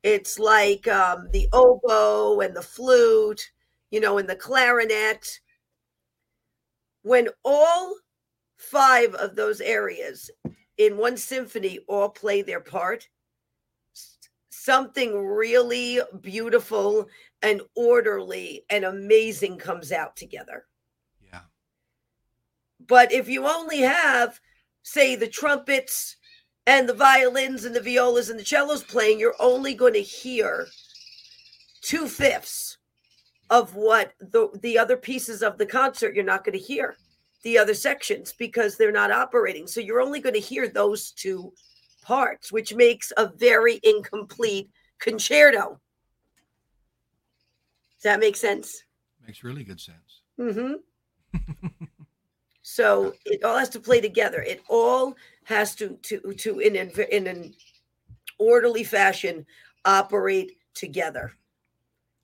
[0.02, 3.52] it's like um the oboe and the flute,
[3.91, 5.41] you know, and the clarinet
[7.02, 7.95] when all
[8.58, 10.32] five of those areas
[10.78, 13.10] in one symphony all play their part,
[14.52, 17.08] something really beautiful
[17.41, 20.65] and orderly and amazing comes out together.
[22.89, 24.39] But if you only have,
[24.82, 26.17] say, the trumpets
[26.65, 30.67] and the violins and the violas and the cellos playing, you're only going to hear
[31.82, 32.78] two fifths
[33.52, 36.97] of what the the other pieces of the concert you're not going to hear
[37.43, 39.65] the other sections because they're not operating.
[39.65, 41.54] So you're only going to hear those two
[42.02, 45.80] parts which makes a very incomplete concerto.
[47.97, 48.84] Does that make sense?
[49.25, 50.21] Makes really good sense.
[50.39, 50.73] Mm-hmm
[52.75, 56.91] so it all has to play together it all has to to to in in,
[57.12, 57.53] in an
[58.38, 59.45] orderly fashion
[59.86, 61.34] operate together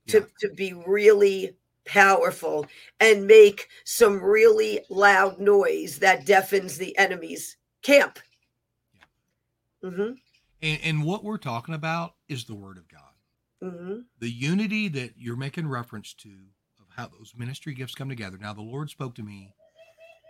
[0.08, 0.26] to, yeah.
[0.40, 1.56] to be really
[1.86, 2.66] powerful
[3.00, 8.20] and make some really loud noise that deafens the enemy's camp.
[8.94, 9.90] Yeah.
[9.90, 10.14] Mm-hmm.
[10.62, 13.02] And, and, what we're talking about is the Word of God.
[13.64, 14.00] Mm-hmm.
[14.20, 18.38] The unity that you're making reference to of how those ministry gifts come together.
[18.40, 19.54] Now, the Lord spoke to me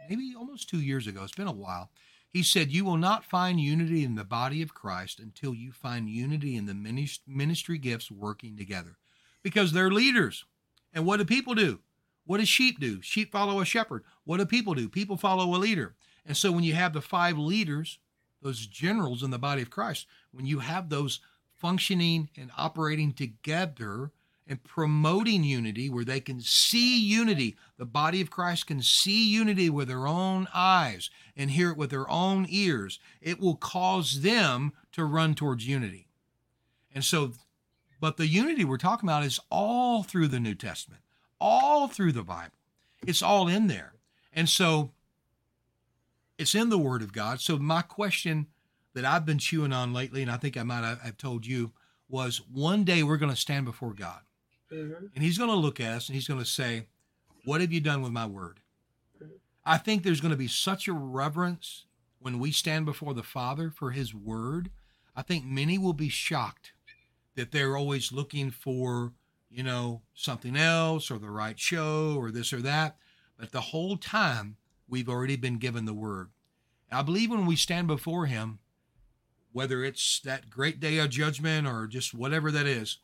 [0.09, 1.23] maybe almost two years ago.
[1.23, 1.89] It's been a while.
[2.29, 6.09] He said, You will not find unity in the body of Christ until you find
[6.09, 8.97] unity in the ministry gifts working together
[9.41, 10.45] because they're leaders.
[10.93, 11.79] And what do people do?
[12.25, 13.01] What does sheep do?
[13.01, 14.03] Sheep follow a shepherd.
[14.23, 14.89] What do people do?
[14.89, 15.95] People follow a leader.
[16.25, 17.99] And so when you have the five leaders,
[18.41, 21.19] those generals in the body of Christ, when you have those
[21.53, 24.11] functioning and operating together
[24.47, 29.69] and promoting unity where they can see unity, the body of Christ can see unity
[29.69, 34.73] with their own eyes and hear it with their own ears, it will cause them
[34.91, 36.07] to run towards unity.
[36.93, 37.33] And so
[37.99, 41.01] but the unity we're talking about is all through the New Testament,
[41.39, 42.53] all through the Bible.
[43.05, 43.93] It's all in there.
[44.33, 44.91] And so
[46.37, 47.39] it's in the Word of God.
[47.39, 48.47] So my question
[48.93, 51.71] that I've been chewing on lately, and I think I might have told you,
[52.07, 54.19] was one day we're going to stand before God.
[54.71, 55.05] Mm-hmm.
[55.13, 56.87] And He's going to look at us and He's going to say,
[57.43, 58.59] What have you done with my Word?
[59.65, 61.85] I think there's going to be such a reverence
[62.19, 64.69] when we stand before the Father for His Word.
[65.15, 66.73] I think many will be shocked
[67.35, 69.13] that they're always looking for,
[69.49, 72.97] you know, something else or the right show or this or that.
[73.37, 76.29] But the whole time, we've already been given the Word.
[76.91, 78.59] I believe when we stand before Him,
[79.51, 82.99] whether it's that great day of judgment or just whatever that is,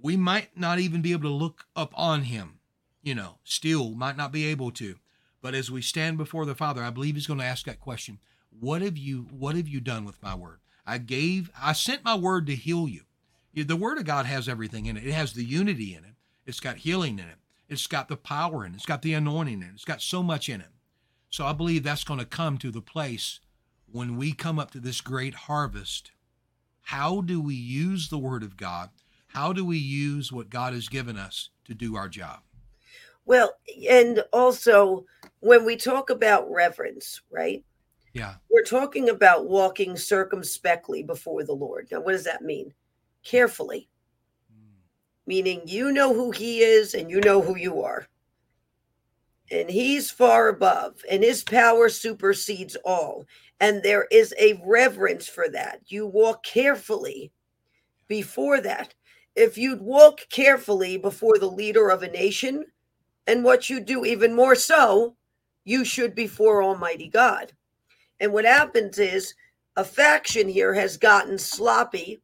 [0.00, 2.60] we might not even be able to look up on Him,
[3.02, 4.96] you know, still might not be able to.
[5.40, 8.18] But as we stand before the Father, I believe He's going to ask that question
[8.58, 10.60] What have you, what have you done with my word?
[10.86, 13.02] I gave, I sent my word to heal you.
[13.54, 15.06] The word of God has everything in it.
[15.06, 16.14] It has the unity in it.
[16.46, 17.36] It's got healing in it.
[17.68, 18.76] It's got the power in it.
[18.76, 19.72] It's got the anointing in it.
[19.74, 20.70] It's got so much in it.
[21.28, 23.40] So I believe that's going to come to the place
[23.90, 26.12] when we come up to this great harvest.
[26.82, 28.90] How do we use the word of God?
[29.38, 32.40] How do we use what God has given us to do our job?
[33.24, 33.54] Well,
[33.88, 35.04] and also
[35.38, 37.64] when we talk about reverence, right?
[38.14, 38.34] Yeah.
[38.50, 41.86] We're talking about walking circumspectly before the Lord.
[41.88, 42.74] Now, what does that mean?
[43.22, 43.88] Carefully.
[44.52, 44.72] Mm.
[45.28, 48.08] Meaning you know who he is and you know who you are.
[49.52, 53.24] And he's far above, and his power supersedes all.
[53.60, 55.82] And there is a reverence for that.
[55.86, 57.30] You walk carefully
[58.08, 58.94] before that.
[59.38, 62.66] If you'd walk carefully before the leader of a nation,
[63.28, 65.14] and what you do even more so,
[65.64, 67.52] you should before Almighty God.
[68.18, 69.34] And what happens is
[69.76, 72.20] a faction here has gotten sloppy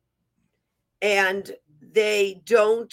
[1.03, 2.93] and they don't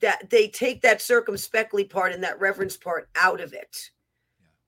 [0.00, 3.90] that they take that circumspectly part and that reverence part out of it.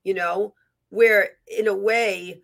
[0.03, 0.53] You know,
[0.89, 2.41] where in a way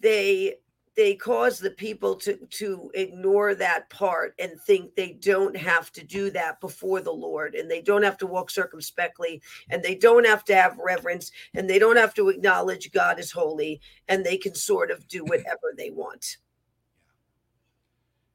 [0.00, 0.54] they
[0.98, 6.04] they cause the people to to ignore that part and think they don't have to
[6.04, 10.26] do that before the lord and they don't have to walk circumspectly and they don't
[10.26, 14.36] have to have reverence and they don't have to acknowledge god is holy and they
[14.36, 16.38] can sort of do whatever they want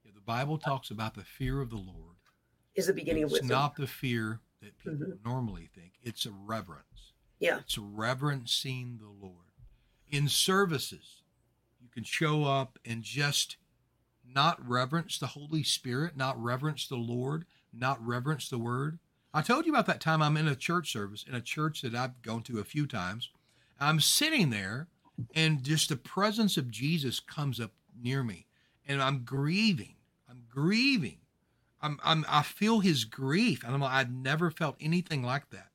[0.06, 0.12] yeah.
[0.15, 2.15] the bible talks about the fear of the lord
[2.76, 3.45] is the beginning it's of wisdom.
[3.47, 5.30] It's not the fear that people mm-hmm.
[5.30, 9.36] normally think it's a reverence yeah it's reverencing the lord
[10.10, 11.22] in services
[11.91, 13.58] can show up and just
[14.26, 19.00] not reverence the Holy Spirit, not reverence the Lord, not reverence the Word.
[19.34, 21.96] I told you about that time I'm in a church service, in a church that
[21.96, 23.30] I've gone to a few times.
[23.80, 24.88] I'm sitting there,
[25.36, 28.46] and just the presence of Jesus comes up near me,
[28.88, 29.96] and I'm grieving.
[30.30, 31.17] I'm grieving.
[31.82, 35.69] I'm, I'm I feel His grief, and I'm like, I've never felt anything like that,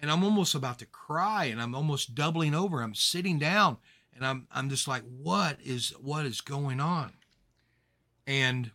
[0.00, 2.82] and I'm almost about to cry, and I'm almost doubling over.
[2.82, 3.78] I'm sitting down,
[4.14, 7.12] and I'm I'm just like, what is what is going on?
[8.26, 8.70] And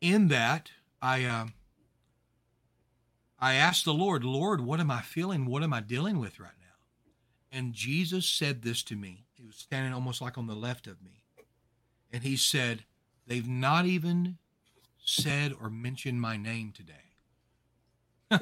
[0.00, 1.46] in that, I uh,
[3.38, 5.46] I asked the Lord, Lord, what am I feeling?
[5.46, 7.56] What am I dealing with right now?
[7.56, 9.24] And Jesus said this to me.
[9.34, 11.22] He was standing almost like on the left of me,
[12.12, 12.84] and he said,
[13.26, 14.38] "They've not even
[15.04, 16.94] said or mentioned my name today."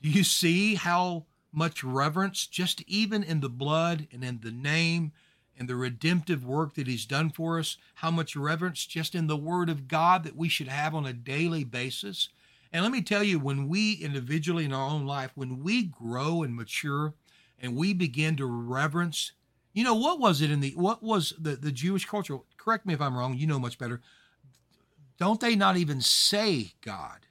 [0.00, 5.12] Do you see how much reverence, just even in the blood and in the name
[5.58, 9.36] and the redemptive work that He's done for us, how much reverence just in the
[9.36, 12.28] Word of God that we should have on a daily basis.
[12.72, 16.42] And let me tell you, when we individually in our own life, when we grow
[16.42, 17.14] and mature
[17.60, 19.32] and we begin to reverence,
[19.72, 22.38] you know, what was it in the, what was the, the Jewish culture?
[22.56, 24.00] Correct me if I'm wrong, you know much better.
[25.18, 27.26] Don't they not even say God?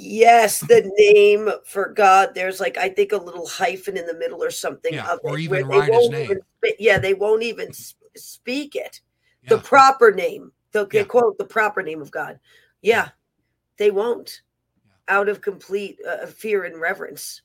[0.00, 2.30] Yes, the name for God.
[2.32, 5.36] There's like I think a little hyphen in the middle or something yeah, of or
[5.36, 5.42] it.
[5.42, 6.30] even write his name.
[6.30, 6.40] Even,
[6.78, 7.72] yeah, they won't even
[8.14, 9.00] speak it.
[9.42, 9.56] Yeah.
[9.56, 10.52] The proper name.
[10.70, 11.02] They'll yeah.
[11.02, 12.38] quote the proper name of God.
[12.80, 13.08] Yeah,
[13.76, 14.42] they won't.
[15.08, 17.42] Out of complete uh, fear and reverence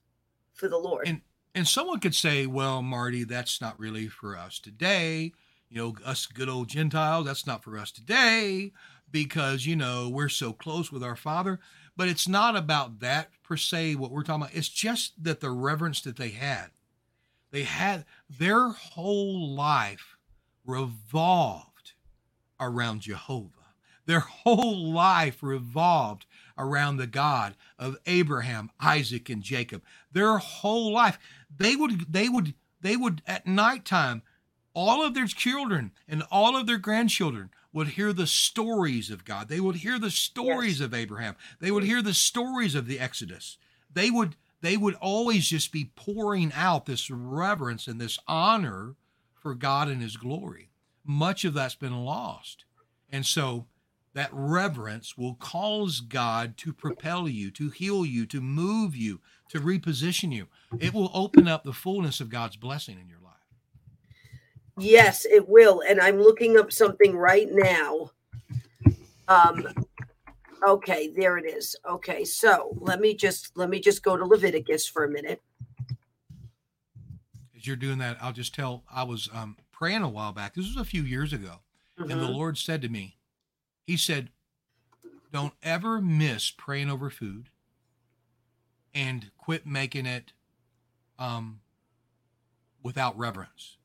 [0.53, 1.07] for the Lord.
[1.07, 1.21] And
[1.55, 5.31] and someone could say, "Well, Marty, that's not really for us today.
[5.69, 7.25] You know, us good old Gentiles.
[7.25, 8.73] That's not for us today
[9.09, 11.59] because you know we're so close with our Father."
[11.95, 14.55] But it's not about that per se, what we're talking about.
[14.55, 16.71] It's just that the reverence that they had.
[17.51, 20.17] They had their whole life
[20.65, 21.93] revolved
[22.59, 23.49] around Jehovah.
[24.05, 26.25] Their whole life revolved
[26.57, 29.83] around the God of Abraham, Isaac, and Jacob.
[30.11, 31.19] Their whole life.
[31.55, 34.23] They would, they would, they would at nighttime,
[34.73, 39.49] all of their children and all of their grandchildren would hear the stories of God.
[39.49, 40.85] They would hear the stories yes.
[40.85, 41.35] of Abraham.
[41.59, 43.57] They would hear the stories of the Exodus.
[43.91, 48.95] They would they would always just be pouring out this reverence and this honor
[49.33, 50.69] for God and his glory.
[51.05, 52.63] Much of that's been lost.
[53.11, 53.65] And so
[54.13, 59.19] that reverence will cause God to propel you, to heal you, to move you,
[59.49, 60.47] to reposition you.
[60.79, 63.22] It will open up the fullness of God's blessing in your life.
[64.77, 65.81] Yes, it will.
[65.87, 68.11] And I'm looking up something right now.
[69.27, 69.67] Um
[70.67, 71.75] okay, there it is.
[71.89, 75.41] Okay, so let me just let me just go to Leviticus for a minute.
[77.55, 80.53] As you're doing that, I'll just tell I was um, praying a while back.
[80.53, 81.59] This was a few years ago.
[81.99, 82.11] Mm-hmm.
[82.11, 82.35] And the mm-hmm.
[82.35, 83.17] Lord said to me,
[83.85, 84.29] He said,
[85.31, 87.49] Don't ever miss praying over food
[88.93, 90.33] and quit making it
[91.19, 91.61] um,
[92.81, 93.77] without reverence.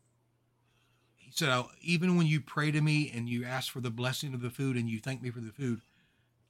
[1.43, 4.51] Oh, even when you pray to me and you ask for the blessing of the
[4.51, 5.81] food and you thank me for the food,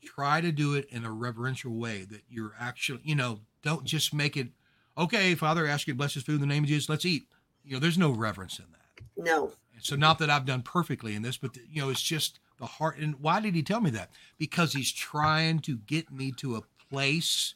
[0.05, 4.15] try to do it in a reverential way that you're actually, you know, don't just
[4.15, 4.49] make it,
[4.97, 7.05] okay, Father, I ask you to bless this food in the name of Jesus, let's
[7.05, 7.25] eat.
[7.65, 9.05] You know, there's no reverence in that.
[9.17, 9.53] No.
[9.81, 12.99] so, not that I've done perfectly in this, but, you know, it's just the heart.
[12.99, 14.11] And why did he tell me that?
[14.39, 17.55] Because he's trying to get me to a place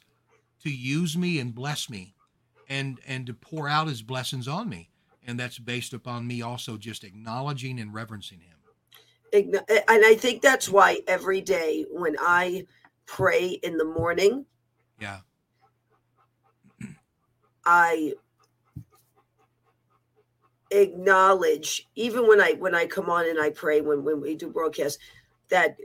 [0.63, 2.13] to use me and bless me
[2.69, 4.89] and and to pour out his blessings on me
[5.25, 8.49] and that's based upon me also just acknowledging and reverencing him.
[9.33, 12.67] And i think that's why every day when i
[13.07, 14.45] pray in the morning
[14.99, 15.19] yeah.
[17.65, 18.13] I
[20.71, 24.49] acknowledge even when i when i come on and i pray when when we do
[24.49, 24.97] broadcast
[25.49, 25.77] that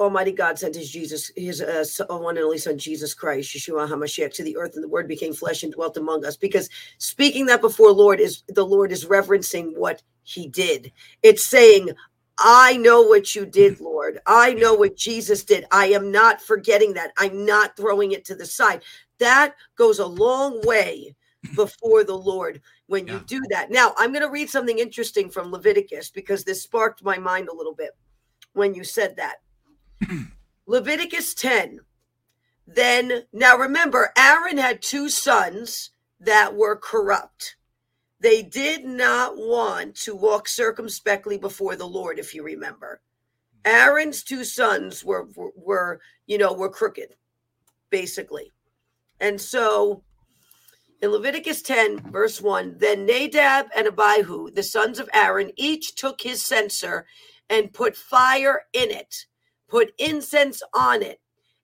[0.00, 4.32] Almighty God sent his Jesus, his uh, one and only Son, Jesus Christ, Yeshua Hamashiach,
[4.34, 6.36] to the earth, and the Word became flesh and dwelt among us.
[6.36, 10.90] Because speaking that before Lord is the Lord is reverencing what He did.
[11.22, 11.90] It's saying,
[12.38, 14.20] "I know what you did, Lord.
[14.26, 15.66] I know what Jesus did.
[15.70, 17.12] I am not forgetting that.
[17.18, 18.82] I'm not throwing it to the side."
[19.18, 21.14] That goes a long way
[21.54, 23.14] before the Lord when yeah.
[23.14, 23.70] you do that.
[23.70, 27.54] Now, I'm going to read something interesting from Leviticus because this sparked my mind a
[27.54, 27.90] little bit
[28.54, 29.36] when you said that.
[30.66, 31.80] Leviticus 10.
[32.66, 35.90] Then, now remember, Aaron had two sons
[36.20, 37.56] that were corrupt.
[38.20, 43.00] They did not want to walk circumspectly before the Lord, if you remember.
[43.64, 47.16] Aaron's two sons were, were, were you know, were crooked,
[47.90, 48.52] basically.
[49.20, 50.02] And so
[51.02, 56.20] in Leviticus 10, verse 1, then Nadab and Abihu, the sons of Aaron, each took
[56.20, 57.06] his censer
[57.48, 59.26] and put fire in it
[59.70, 61.20] put incense on it,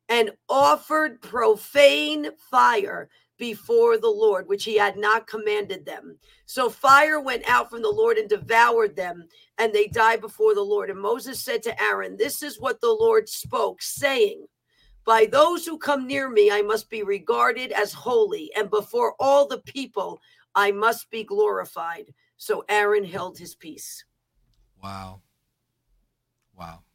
[0.09, 6.19] and offered profane fire before the Lord, which he had not commanded them.
[6.47, 9.27] So fire went out from the Lord and devoured them,
[9.59, 10.91] and they died before the Lord.
[10.91, 14.47] And Moses said to Aaron, This is what the Lord spoke, saying,
[15.05, 19.47] By those who come near me, I must be regarded as holy, and before all
[19.47, 20.21] the people,
[20.55, 22.07] I must be glorified.
[22.39, 24.05] So Aaron held his peace.
[24.83, 25.21] Wow.
[26.57, 26.86] Wow.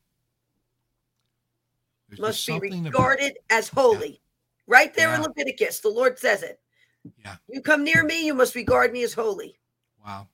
[2.12, 4.10] There's must be regarded about, as holy.
[4.10, 4.16] Yeah.
[4.68, 5.16] Right there yeah.
[5.16, 6.60] in Leviticus, the Lord says it.
[7.24, 7.38] Yeah.
[7.48, 9.58] You come near me, you must regard me as holy.
[10.06, 10.28] Wow.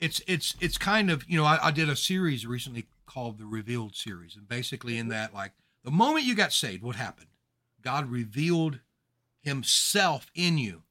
[0.00, 3.46] It's it's it's kind of you know I, I did a series recently called the
[3.46, 5.10] Revealed series, and basically in mm-hmm.
[5.10, 5.52] that like
[5.84, 7.28] the moment you got saved, what happened?
[7.82, 8.80] God revealed
[9.40, 10.82] Himself in you.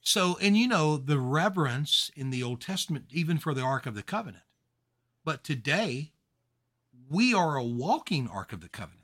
[0.00, 3.94] So, and you know, the reverence in the Old Testament, even for the Ark of
[3.94, 4.44] the Covenant.
[5.24, 6.12] But today,
[7.12, 9.00] we are a walking Ark of the Covenant.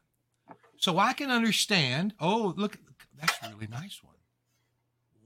[0.79, 2.15] So I can understand.
[2.21, 2.79] Oh, look,
[3.21, 4.15] that's a really nice one.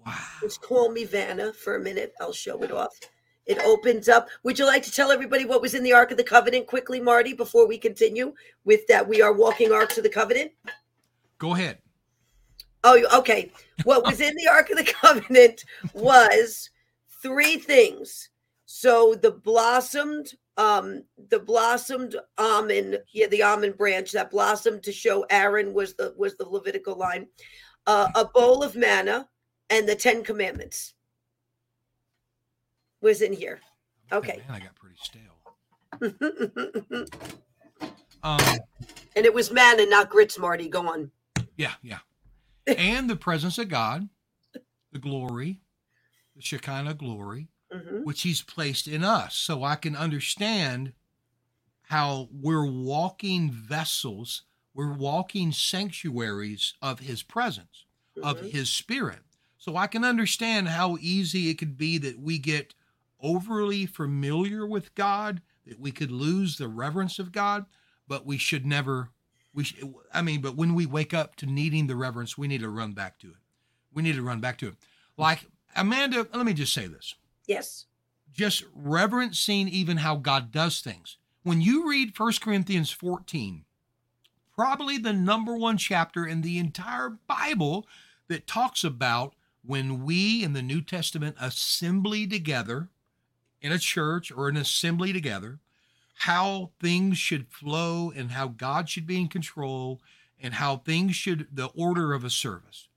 [0.05, 0.19] Wow.
[0.41, 2.13] Just call me Vanna for a minute.
[2.21, 2.99] I'll show it off.
[3.47, 4.29] It opens up.
[4.43, 7.01] Would you like to tell everybody what was in the Ark of the Covenant quickly,
[7.01, 9.09] Marty, before we continue with that?
[9.09, 10.53] We are walking Arks of the Covenant.
[11.39, 11.79] Go ahead.
[12.85, 13.53] Oh, okay.
[13.85, 15.65] What was in the Ark of the Covenant
[15.95, 16.71] was
[17.21, 18.31] three things.
[18.65, 25.25] So the blossomed um the blossomed almond yeah the almond branch that blossomed to show
[25.31, 27.27] aaron was the was the levitical line
[27.87, 29.27] uh, a bowl of manna
[29.71, 30.95] and the ten commandments
[33.01, 33.61] was in here.
[34.13, 34.41] Okay.
[34.49, 35.39] man, i got pretty stale.
[38.25, 38.39] Um
[39.17, 41.11] and it was manna not grits marty go on.
[41.57, 41.99] Yeah yeah.
[42.69, 44.09] And the presence of god
[44.93, 45.61] the glory
[46.37, 48.05] the shekinah glory mm-hmm.
[48.05, 49.37] which he's placed in us.
[49.37, 50.93] So I can understand
[51.85, 54.43] how we're walking vessels,
[54.75, 57.85] we're walking sanctuaries of his presence,
[58.17, 58.29] mm-hmm.
[58.29, 59.21] of his spirit.
[59.59, 62.75] So I can understand how easy it could be that we get
[63.21, 67.67] overly familiar with God, that we could lose the reverence of God,
[68.09, 69.11] but we should never
[69.55, 72.63] we sh- I mean, but when we wake up to needing the reverence, we need
[72.63, 73.37] to run back to it.
[73.93, 74.75] We need to run back to it.
[75.17, 75.47] Like
[75.77, 77.15] Amanda, let me just say this.
[77.47, 77.87] Yes.
[78.33, 81.19] Just reverencing even how God does things.
[81.43, 83.65] When you read 1 Corinthians 14,
[84.55, 87.87] probably the number one chapter in the entire Bible
[88.29, 89.35] that talks about
[89.65, 92.89] when we in the New Testament assembly together
[93.61, 95.61] in a church or an assembly together,
[96.15, 100.01] how things should flow and how God should be in control
[100.41, 102.89] and how things should, the order of a service.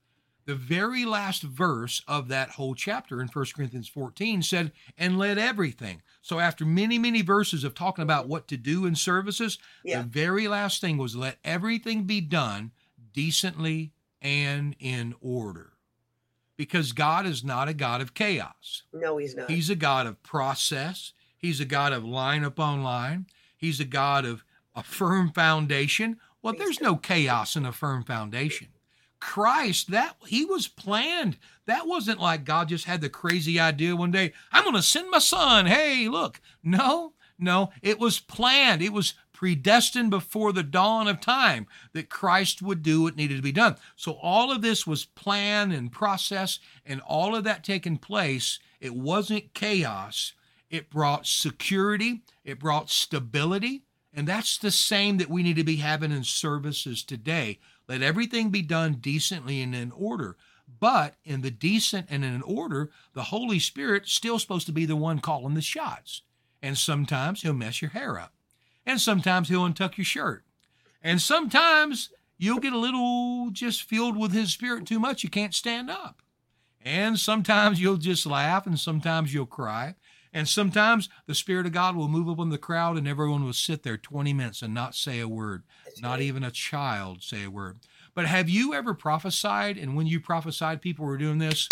[0.46, 5.38] The very last verse of that whole chapter in 1 Corinthians 14 said, and let
[5.38, 6.02] everything.
[6.22, 10.02] So, after many, many verses of talking about what to do in services, yeah.
[10.02, 12.70] the very last thing was let everything be done
[13.12, 13.92] decently
[14.22, 15.72] and in order.
[16.56, 18.84] Because God is not a God of chaos.
[18.92, 19.50] No, He's not.
[19.50, 23.26] He's a God of process, He's a God of line upon line,
[23.56, 24.44] He's a God of
[24.76, 26.18] a firm foundation.
[26.40, 28.68] Well, there's no chaos in a firm foundation.
[29.26, 31.36] Christ, that he was planned.
[31.66, 35.10] That wasn't like God just had the crazy idea one day, I'm going to send
[35.10, 35.66] my son.
[35.66, 36.40] Hey, look.
[36.62, 38.82] No, no, it was planned.
[38.82, 43.42] It was predestined before the dawn of time that Christ would do what needed to
[43.42, 43.74] be done.
[43.96, 48.60] So all of this was planned and process and all of that taking place.
[48.80, 50.34] It wasn't chaos.
[50.70, 53.82] It brought security, it brought stability,
[54.14, 57.58] and that's the same that we need to be having in services today.
[57.88, 60.36] Let everything be done decently and in order.
[60.80, 64.96] But in the decent and in order, the Holy Spirit still supposed to be the
[64.96, 66.22] one calling the shots.
[66.62, 68.32] And sometimes he'll mess your hair up.
[68.84, 70.44] And sometimes he'll untuck your shirt.
[71.02, 75.22] And sometimes you'll get a little just filled with his spirit too much.
[75.22, 76.22] You can't stand up.
[76.84, 79.94] And sometimes you'll just laugh and sometimes you'll cry.
[80.36, 83.54] And sometimes the Spirit of God will move up in the crowd and everyone will
[83.54, 86.20] sit there 20 minutes and not say a word, That's not right.
[86.20, 87.78] even a child say a word.
[88.14, 89.78] But have you ever prophesied?
[89.78, 91.66] And when you prophesied, people were doing this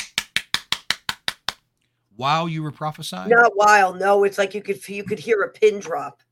[2.16, 3.28] while you were prophesying?
[3.28, 3.92] Not while.
[3.92, 6.22] No, it's like you could you could hear a pin drop.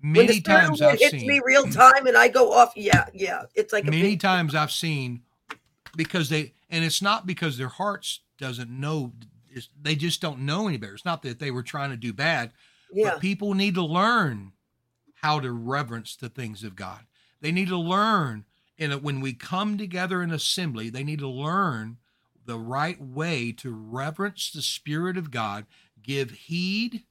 [0.00, 2.72] Many times I've hits seen me real time, and I go off.
[2.76, 3.42] Yeah, yeah.
[3.56, 5.22] It's like many times I've seen
[5.96, 9.12] because they and it's not because their hearts doesn't know
[9.80, 10.94] they just don't know any better.
[10.94, 12.52] It's not that they were trying to do bad,
[12.92, 13.10] yeah.
[13.10, 14.52] but people need to learn
[15.14, 17.00] how to reverence the things of God.
[17.40, 18.44] They need to learn
[18.76, 21.98] in a, when we come together in assembly, they need to learn
[22.46, 25.66] the right way to reverence the Spirit of God,
[26.02, 27.02] give heed,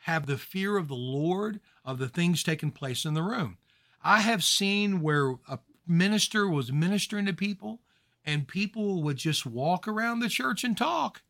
[0.00, 3.58] have the fear of the Lord of the things taking place in the room.
[4.02, 7.80] I have seen where a minister was ministering to people
[8.24, 11.22] and people would just walk around the church and talk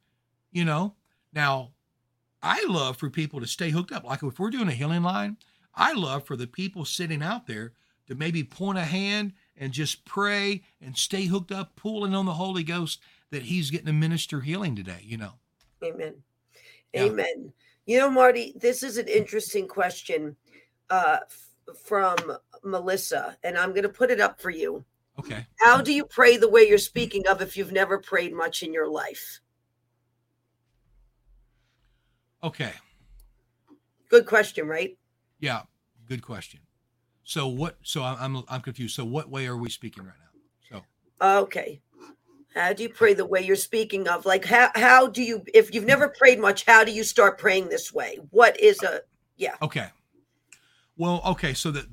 [0.53, 0.95] you know.
[1.33, 1.73] Now,
[2.43, 4.05] I love for people to stay hooked up.
[4.05, 5.37] Like if we're doing a healing line,
[5.75, 7.73] I love for the people sitting out there
[8.07, 12.35] to maybe point a hand and just pray and stay hooked up, pulling on the
[12.35, 15.33] Holy Ghost that He's getting to minister healing today, you know.
[15.83, 16.15] Amen.
[16.93, 17.03] Yeah.
[17.03, 17.53] Amen.
[17.87, 20.37] You know, Marty, this is an interesting question
[20.91, 22.17] uh, f- from
[22.65, 24.85] Melissa, and I'm going to put it up for you.
[25.19, 25.47] Okay.
[25.61, 28.73] How do you pray the way you're speaking of if you've never prayed much in
[28.73, 29.41] your life?
[32.47, 32.73] Okay.
[34.09, 34.97] Good question, right?
[35.41, 35.63] Yeah,
[36.09, 36.61] good question.
[37.25, 37.77] So what?
[37.83, 38.95] So I'm I'm confused.
[38.95, 40.15] So what way are we speaking right
[40.71, 40.81] now?
[41.21, 41.81] So okay.
[42.55, 44.25] How do you pray the way you're speaking of?
[44.25, 47.69] Like how how do you if you've never prayed much, how do you start praying
[47.69, 48.21] this way?
[48.31, 49.01] What is a
[49.37, 49.57] yeah.
[49.61, 49.89] Okay.
[50.97, 51.87] Well, okay, so that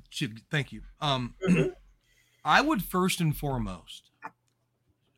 [0.51, 0.83] thank you.
[1.01, 1.69] Um mm-hmm.
[2.45, 4.11] I would first and foremost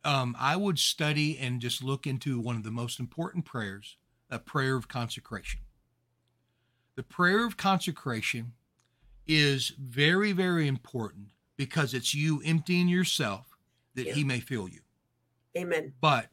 [0.02, 3.98] um I would study and just look into one of the most important prayers
[4.30, 5.60] a prayer of consecration.
[6.96, 8.52] The prayer of consecration
[9.26, 13.56] is very, very important because it's you emptying yourself
[13.94, 14.14] that yeah.
[14.14, 14.80] he may fill you.
[15.56, 15.92] Amen.
[16.00, 16.26] But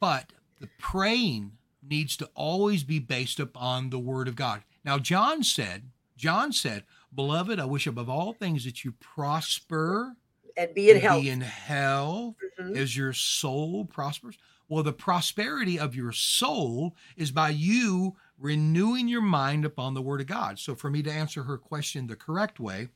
[0.00, 1.52] but the praying
[1.88, 4.62] needs to always be based upon the word of God.
[4.84, 6.84] Now John said, John said,
[7.14, 10.16] "Beloved, I wish above all things that you prosper
[10.56, 11.22] and be in health.
[11.22, 12.76] Be in health mm-hmm.
[12.76, 14.36] as your soul prospers."
[14.72, 20.22] Well, the prosperity of your soul is by you renewing your mind upon the Word
[20.22, 20.58] of God.
[20.58, 22.88] So, for me to answer her question the correct way,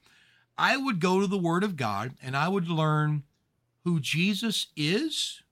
[0.57, 3.25] I would go to the Word of God and I would learn
[3.85, 5.43] who Jesus is,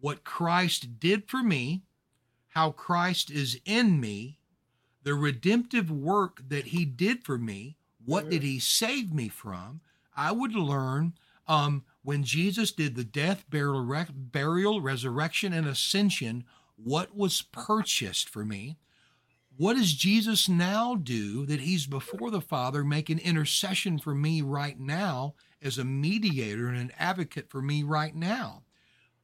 [0.00, 1.82] what Christ did for me,
[2.48, 4.40] how Christ is in me,
[5.04, 9.80] the redemptive work that He did for me, what did He save me from.
[10.16, 11.12] I would learn
[11.46, 16.44] um, when Jesus did the death, burial, burial, resurrection, and ascension,
[16.76, 18.76] what was purchased for me?
[19.56, 24.78] What does Jesus now do that he's before the Father making intercession for me right
[24.78, 28.62] now as a mediator and an advocate for me right now?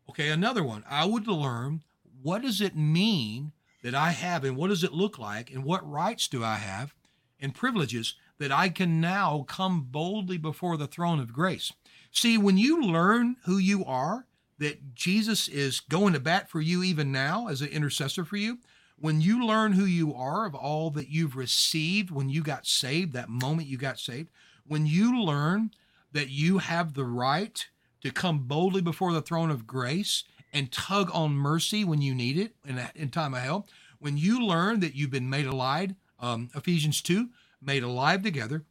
[0.08, 0.84] Okay, another one.
[0.88, 1.82] I would learn
[2.22, 3.52] what does it mean
[3.82, 6.94] that I have and what does it look like and what rights do I have
[7.40, 11.72] and privileges that I can now come boldly before the throne of grace.
[12.10, 14.26] See, when you learn who you are,
[14.58, 18.58] that Jesus is going to bat for you even now as an intercessor for you,
[19.00, 23.12] when you learn who you are of all that you've received when you got saved,
[23.12, 24.30] that moment you got saved,
[24.66, 25.70] when you learn
[26.12, 27.66] that you have the right
[28.02, 32.38] to come boldly before the throne of grace and tug on mercy when you need
[32.38, 33.66] it in, in time of hell,
[34.00, 37.28] when you learn that you've been made alive, um, Ephesians 2,
[37.60, 38.64] made alive together,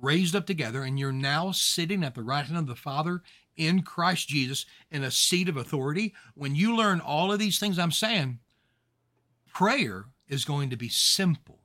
[0.00, 3.22] raised up together, and you're now sitting at the right hand of the Father
[3.56, 6.14] in Christ Jesus in a seat of authority.
[6.34, 8.38] When you learn all of these things I'm saying,
[9.52, 11.60] prayer is going to be simple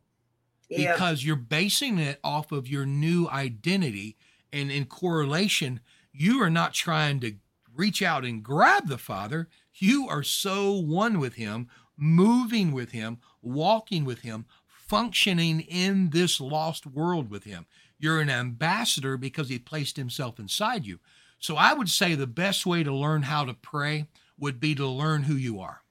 [0.70, 0.94] yeah.
[0.94, 4.18] because you're basing it off of your new identity.
[4.54, 7.36] And in correlation, you are not trying to
[7.76, 9.50] reach out and grab the Father.
[9.74, 11.68] You are so one with Him,
[11.98, 17.66] moving with Him, walking with Him, functioning in this lost world with Him.
[18.02, 21.00] You're an ambassador because He placed Himself inside you.
[21.38, 24.88] So I would say the best way to learn how to pray would be to
[24.88, 25.84] learn who you are.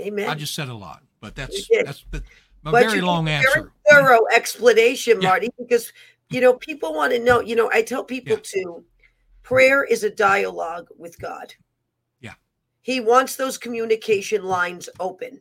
[0.00, 0.30] Amen.
[0.30, 2.22] I just said a lot, but that's that's a
[2.62, 3.72] but very long answer.
[3.88, 5.64] Very thorough explanation, Marty, yeah.
[5.64, 5.92] because
[6.30, 7.40] you know people want to know.
[7.40, 8.62] You know, I tell people yeah.
[8.62, 8.84] to
[9.42, 11.54] prayer is a dialogue with God.
[12.20, 12.34] Yeah.
[12.82, 15.40] He wants those communication lines open.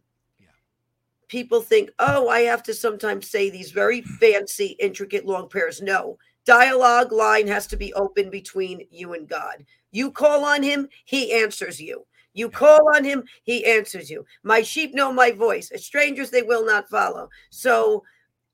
[1.30, 5.82] People think, oh, I have to sometimes say these very fancy, intricate, long prayers.
[5.82, 9.64] No, dialogue line has to be open between you and God.
[9.92, 12.06] You call on him, he answers you.
[12.34, 14.26] You call on him, he answers you.
[14.44, 15.72] My sheep know my voice.
[15.72, 17.30] As strangers, they will not follow.
[17.50, 18.04] So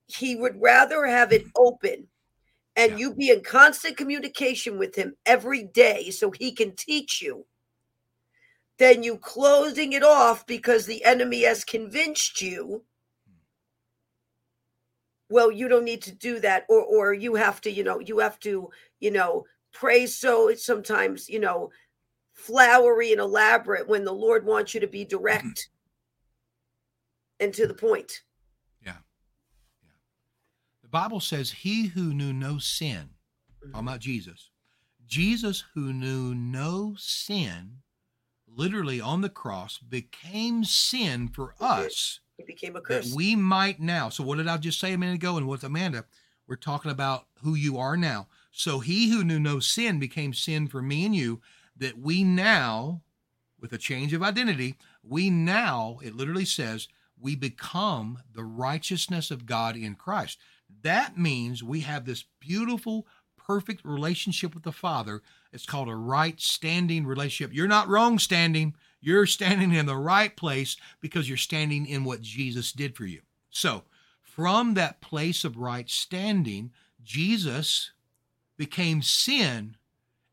[0.08, 2.08] he would rather have it open
[2.76, 7.46] and you be in constant communication with him every day so he can teach you
[8.78, 12.84] than you closing it off because the enemy has convinced you
[15.30, 18.20] well you don't need to do that or or you have to you know you
[18.20, 18.70] have to
[19.00, 21.70] you know pray so sometimes you know
[22.34, 25.18] flowery and elaborate when the lord wants you to be mm-hmm.
[25.18, 27.46] direct mm-hmm.
[27.46, 28.22] and to the point
[28.82, 28.98] yeah
[29.82, 29.90] yeah
[30.82, 33.10] the bible says he who knew no sin
[33.64, 33.72] mm-hmm.
[33.72, 34.50] talking about jesus
[35.08, 37.78] jesus who knew no sin
[38.56, 43.10] literally on the cross became sin for us it became a curse.
[43.10, 44.10] That we might now.
[44.10, 45.38] So what did I just say a minute ago?
[45.38, 46.06] And with Amanda,
[46.48, 48.28] we're talking about who you are now.
[48.52, 51.42] So he who knew no sin became sin for me and you,
[51.78, 53.02] that we now,
[53.60, 56.88] with a change of identity, we now, it literally says,
[57.20, 60.38] we become the righteousness of God in Christ.
[60.82, 65.22] That means we have this beautiful, perfect relationship with the Father.
[65.56, 67.56] It's called a right standing relationship.
[67.56, 68.76] You're not wrong standing.
[69.00, 73.22] You're standing in the right place because you're standing in what Jesus did for you.
[73.50, 73.84] So,
[74.22, 77.92] from that place of right standing, Jesus
[78.58, 79.78] became sin.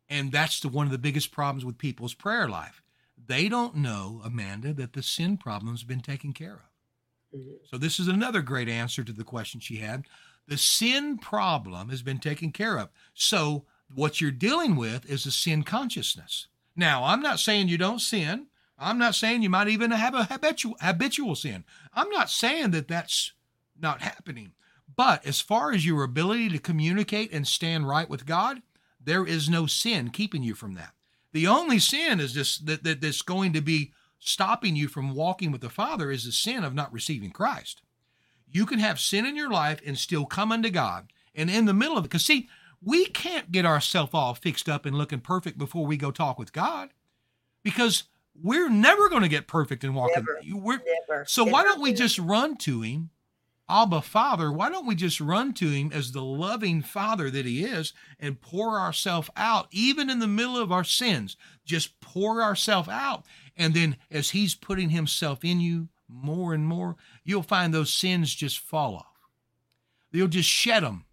[0.09, 2.83] And that's the, one of the biggest problems with people's prayer life.
[3.25, 7.39] They don't know, Amanda, that the sin problem's been taken care of.
[7.39, 7.51] Mm-hmm.
[7.71, 10.05] So, this is another great answer to the question she had.
[10.49, 12.89] The sin problem has been taken care of.
[13.15, 16.47] So, what you're dealing with is a sin consciousness.
[16.75, 18.47] Now, I'm not saying you don't sin.
[18.79, 21.65] I'm not saying you might even have a habitual, habitual sin.
[21.95, 23.33] I'm not saying that that's
[23.81, 24.53] not happening.
[24.95, 28.63] But as far as your ability to communicate and stand right with God,
[29.03, 30.93] there is no sin keeping you from that.
[31.33, 35.51] The only sin is this that, that that's going to be stopping you from walking
[35.51, 37.83] with the Father is the sin of not receiving Christ.
[38.51, 41.13] You can have sin in your life and still come unto God.
[41.35, 42.49] And in the middle of it, because see,
[42.85, 46.53] we can't get ourselves all fixed up and looking perfect before we go talk with
[46.53, 46.91] God.
[47.63, 48.05] Because
[48.41, 50.11] we're never going to get perfect and walk.
[50.15, 53.11] Never, we're, never, so never, why don't we just run to him,
[53.69, 54.51] Abba Father?
[54.51, 58.41] Why don't we just run to him as the loving Father that he is and
[58.41, 61.37] pour ourselves out, even in the middle of our sins?
[61.65, 63.25] Just pour ourselves out.
[63.57, 68.35] And then as he's putting himself in you more and more, you'll find those sins
[68.35, 69.07] just fall off.
[70.11, 71.05] You'll just shed them.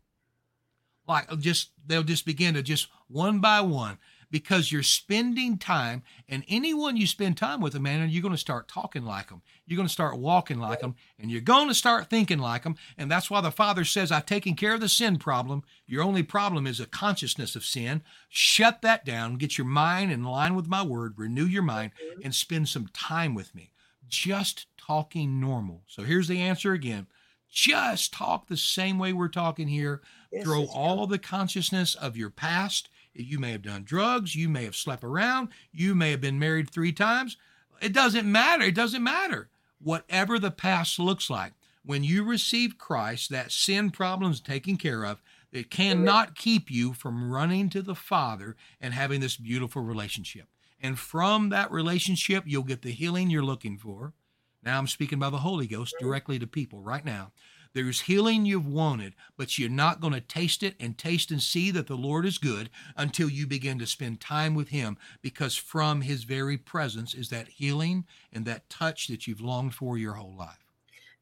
[1.09, 3.97] Like uh, just, they'll just begin to just one by one
[4.31, 8.67] because you're spending time, and anyone you spend time with, man, you're going to start
[8.67, 9.41] talking like them.
[9.65, 12.75] You're going to start walking like them, and you're going to start thinking like them.
[12.97, 15.63] And that's why the Father says, I've taken care of the sin problem.
[15.87, 18.03] Your only problem is a consciousness of sin.
[18.29, 22.21] Shut that down, get your mind in line with my word, renew your mind, mm-hmm.
[22.23, 23.71] and spend some time with me.
[24.07, 25.81] Just talking normal.
[25.87, 27.07] So here's the answer again
[27.51, 30.01] just talk the same way we're talking here.
[30.31, 34.35] Yes, Throw all the consciousness of your past you may have done drugs.
[34.35, 35.49] You may have slept around.
[35.71, 37.37] You may have been married three times.
[37.81, 38.65] It doesn't matter.
[38.65, 39.49] It doesn't matter.
[39.81, 41.53] Whatever the past looks like,
[41.83, 45.21] When you receive Christ, that sin problem is taken care of.
[45.51, 50.47] It cannot keep you from running to the Father and having this beautiful relationship.
[50.81, 54.13] And from that relationship, you'll get the healing you're looking for.
[54.61, 57.31] Now I'm speaking by the Holy Ghost directly to people right now.
[57.73, 61.69] There's healing you've wanted, but you're not going to taste it and taste and see
[61.71, 66.01] that the Lord is good until you begin to spend time with Him, because from
[66.01, 70.35] His very presence is that healing and that touch that you've longed for your whole
[70.35, 70.65] life.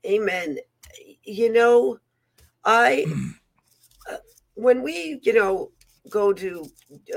[0.05, 0.57] Amen.
[1.23, 1.99] You know,
[2.63, 3.05] I,
[4.11, 4.17] uh,
[4.53, 5.71] when we, you know,
[6.09, 6.65] go to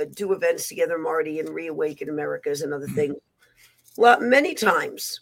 [0.01, 2.95] uh, do events together, Marty, and Reawaken Americas and other mm.
[2.95, 3.17] things,
[3.97, 5.21] well, many times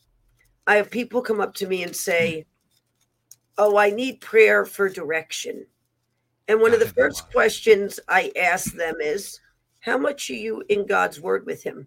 [0.66, 2.46] I have people come up to me and say,
[3.58, 5.66] Oh, I need prayer for direction.
[6.46, 9.40] And one of the first questions I ask them is,
[9.80, 11.86] How much are you in God's word with Him?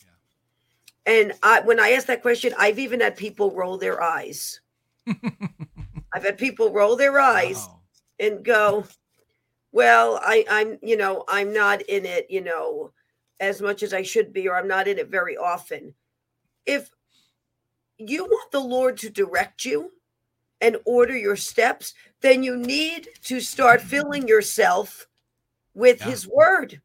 [0.00, 1.12] Yeah.
[1.12, 4.60] And I, when I ask that question, I've even had people roll their eyes.
[5.06, 7.80] I've had people roll their eyes wow.
[8.18, 8.86] and go,
[9.70, 12.92] Well, I, I'm, you know, I'm not in it, you know,
[13.38, 15.94] as much as I should be, or I'm not in it very often.
[16.66, 16.90] If
[17.98, 19.92] you want the Lord to direct you,
[20.64, 21.92] and order your steps,
[22.22, 23.88] then you need to start mm-hmm.
[23.90, 25.06] filling yourself
[25.74, 26.06] with yeah.
[26.06, 26.80] his word.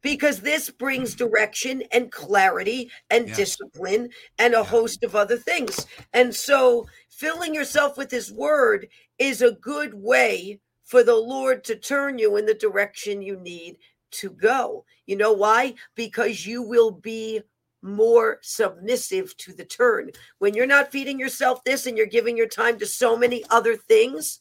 [0.00, 1.26] Because this brings mm-hmm.
[1.26, 3.34] direction and clarity and yeah.
[3.34, 4.62] discipline and a yeah.
[4.62, 5.86] host of other things.
[6.12, 8.86] And so, filling yourself with his word
[9.18, 13.76] is a good way for the Lord to turn you in the direction you need
[14.12, 14.84] to go.
[15.06, 15.74] You know why?
[15.96, 17.42] Because you will be
[17.82, 20.10] more submissive to the turn.
[20.38, 23.76] When you're not feeding yourself this and you're giving your time to so many other
[23.76, 24.40] things,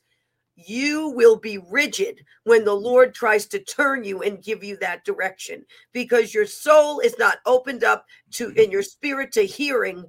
[0.55, 5.03] you will be rigid when the Lord tries to turn you and give you that
[5.03, 10.05] direction because your soul is not opened up to in your spirit to hearing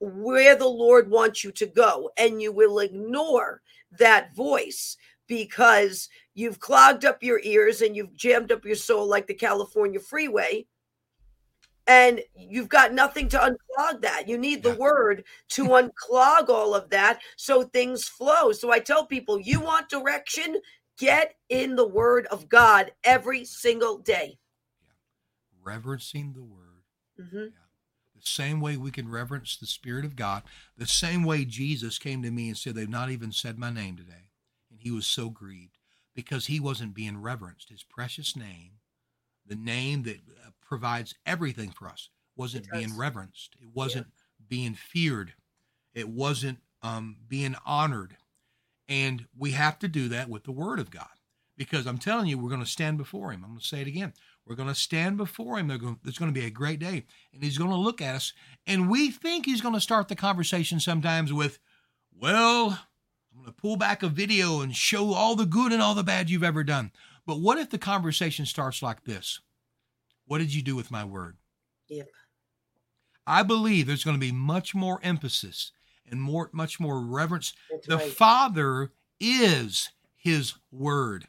[0.00, 3.60] where the Lord wants you to go and you will ignore
[3.98, 9.26] that voice because you've clogged up your ears and you've jammed up your soul like
[9.26, 10.66] the California freeway
[11.90, 14.28] and you've got nothing to unclog that.
[14.28, 18.52] You need the word to unclog all of that so things flow.
[18.52, 20.58] So I tell people, you want direction?
[20.98, 24.38] Get in the word of God every single day.
[24.80, 25.64] Yeah.
[25.64, 26.84] Reverencing the word.
[27.20, 27.36] Mm-hmm.
[27.36, 27.66] Yeah.
[28.14, 30.44] The same way we can reverence the Spirit of God,
[30.76, 33.96] the same way Jesus came to me and said, They've not even said my name
[33.96, 34.28] today.
[34.70, 35.78] And he was so grieved
[36.14, 37.70] because he wasn't being reverenced.
[37.70, 38.74] His precious name,
[39.44, 40.20] the name that
[40.70, 42.08] provides everything for us.
[42.36, 43.56] Wasn't being reverenced.
[43.60, 44.46] It wasn't yeah.
[44.48, 45.34] being feared.
[45.92, 48.16] It wasn't um, being honored.
[48.88, 51.08] And we have to do that with the Word of God.
[51.58, 53.42] Because I'm telling you, we're going to stand before Him.
[53.44, 54.14] I'm going to say it again.
[54.46, 55.68] We're going to stand before Him.
[55.68, 57.04] Going, it's going to be a great day.
[57.34, 58.32] And He's going to look at us.
[58.66, 61.58] And we think He's going to start the conversation sometimes with,
[62.16, 62.78] well,
[63.32, 66.02] I'm going to pull back a video and show all the good and all the
[66.02, 66.92] bad you've ever done.
[67.26, 69.40] But what if the conversation starts like this?
[70.30, 71.38] What did you do with my word?
[71.88, 72.08] Yep.
[73.26, 75.72] I believe there's going to be much more emphasis
[76.08, 77.52] and more much more reverence.
[77.68, 78.12] That's the right.
[78.12, 81.26] Father is his word.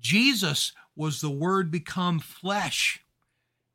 [0.00, 3.04] Jesus was the word become flesh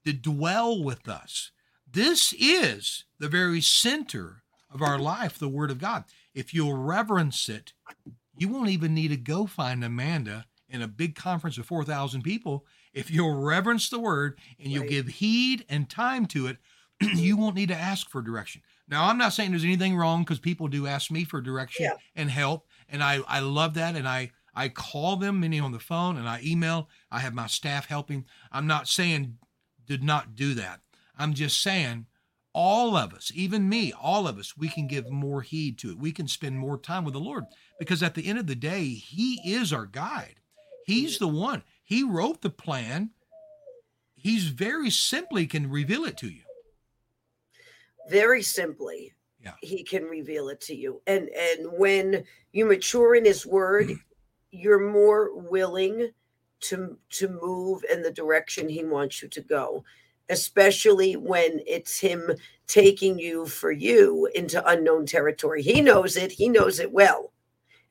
[0.04, 1.52] to dwell with us.
[1.88, 4.42] This is the very center
[4.72, 6.06] of our life, the word of God.
[6.34, 7.74] If you'll reverence it,
[8.36, 12.66] you won't even need to go find Amanda in a big conference of 4,000 people
[12.96, 14.90] if you'll reverence the word and you'll right.
[14.90, 16.58] give heed and time to it,
[17.02, 18.62] you won't need to ask for direction.
[18.88, 21.96] Now, I'm not saying there's anything wrong because people do ask me for direction yeah.
[22.16, 25.80] and help, and I I love that, and I I call them many on the
[25.80, 26.88] phone and I email.
[27.12, 28.26] I have my staff helping.
[28.52, 29.38] I'm not saying
[29.86, 30.80] did not do that.
[31.18, 32.06] I'm just saying
[32.54, 36.00] all of us, even me, all of us, we can give more heed to it.
[36.00, 37.44] We can spend more time with the Lord
[37.78, 40.36] because at the end of the day, He is our guide.
[40.86, 41.64] He's the one.
[41.86, 43.12] He wrote the plan.
[44.16, 46.42] He's very simply can reveal it to you.
[48.10, 49.14] Very simply.
[49.40, 49.54] Yeah.
[49.62, 51.02] He can reveal it to you.
[51.06, 53.92] And and when you mature in his word,
[54.52, 56.10] you're more willing
[56.62, 59.84] to to move in the direction he wants you to go
[60.30, 62.32] especially when it's him
[62.66, 65.62] taking you for you into unknown territory.
[65.62, 67.32] He knows it, he knows it well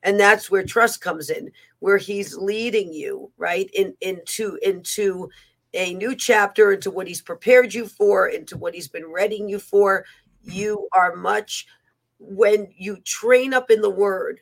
[0.05, 1.51] and that's where trust comes in
[1.85, 5.29] where he's leading you right in into into
[5.75, 9.59] a new chapter into what he's prepared you for into what he's been readying you
[9.59, 10.03] for
[10.41, 11.67] you are much
[12.17, 14.39] when you train up in the word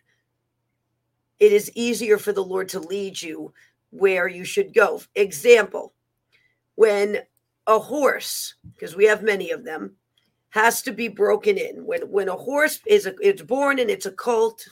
[1.42, 3.54] it is easier for the lord to lead you
[3.90, 5.94] where you should go example
[6.76, 7.18] when
[7.68, 9.94] a horse because we have many of them
[10.54, 11.84] has to be broken in.
[11.84, 14.64] When when a horse is a, it's born and it's a colt,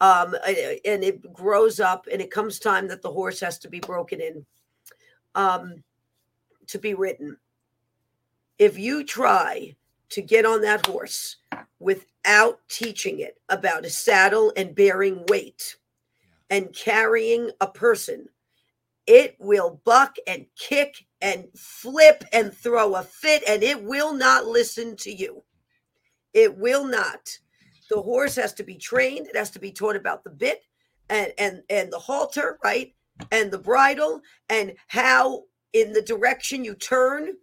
[0.00, 3.80] um, and it grows up and it comes time that the horse has to be
[3.80, 4.44] broken in,
[5.34, 5.82] um,
[6.66, 7.36] to be ridden.
[8.58, 9.76] If you try
[10.10, 11.36] to get on that horse
[11.78, 15.76] without teaching it about a saddle and bearing weight
[16.48, 18.26] and carrying a person,
[19.06, 24.46] it will buck and kick and flip and throw a fit and it will not
[24.46, 25.42] listen to you.
[26.32, 27.38] It will not.
[27.90, 30.62] The horse has to be trained, it has to be taught about the bit
[31.10, 32.94] and and and the halter, right?
[33.30, 37.36] And the bridle and how in the direction you turn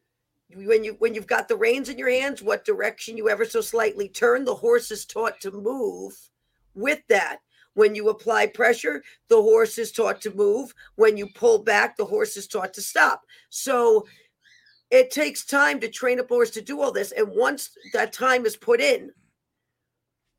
[0.56, 3.62] when you when you've got the reins in your hands, what direction you ever so
[3.62, 6.18] slightly turn, the horse is taught to move
[6.74, 7.40] with that.
[7.74, 10.74] When you apply pressure, the horse is taught to move.
[10.96, 13.24] When you pull back, the horse is taught to stop.
[13.50, 14.08] So
[14.90, 17.12] it takes time to train a horse to do all this.
[17.12, 19.12] And once that time is put in,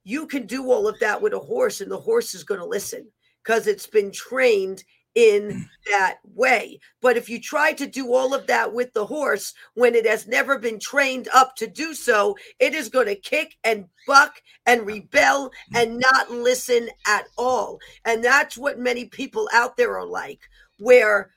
[0.08, 2.66] you can do all of that with a horse, and the horse is going to
[2.66, 3.06] listen
[3.44, 4.82] because it's been trained
[5.14, 5.64] in mm.
[5.90, 6.80] that way.
[7.02, 10.26] But if you try to do all of that with the horse when it has
[10.26, 14.86] never been trained up to do so, it is going to kick and buck and
[14.86, 15.82] rebel mm.
[15.82, 17.78] and not listen at all.
[18.06, 20.40] And that's what many people out there are like,
[20.78, 21.32] where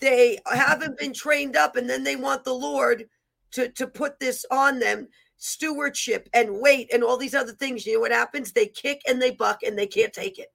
[0.00, 3.08] they haven't been trained up and then they want the Lord
[3.52, 5.08] to, to put this on them
[5.42, 7.84] stewardship and weight and all these other things.
[7.84, 8.52] You know what happens?
[8.52, 10.52] They kick and they buck and they can't take it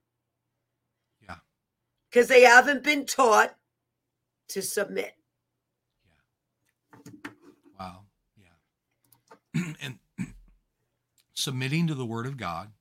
[1.21, 1.35] Yeah.
[2.09, 3.53] because they haven't been taught
[4.49, 5.13] to submit.
[7.05, 7.31] Yeah.
[7.77, 7.99] Wow.
[8.37, 9.73] Yeah.
[9.81, 9.99] and
[11.33, 12.71] submitting to the word of God,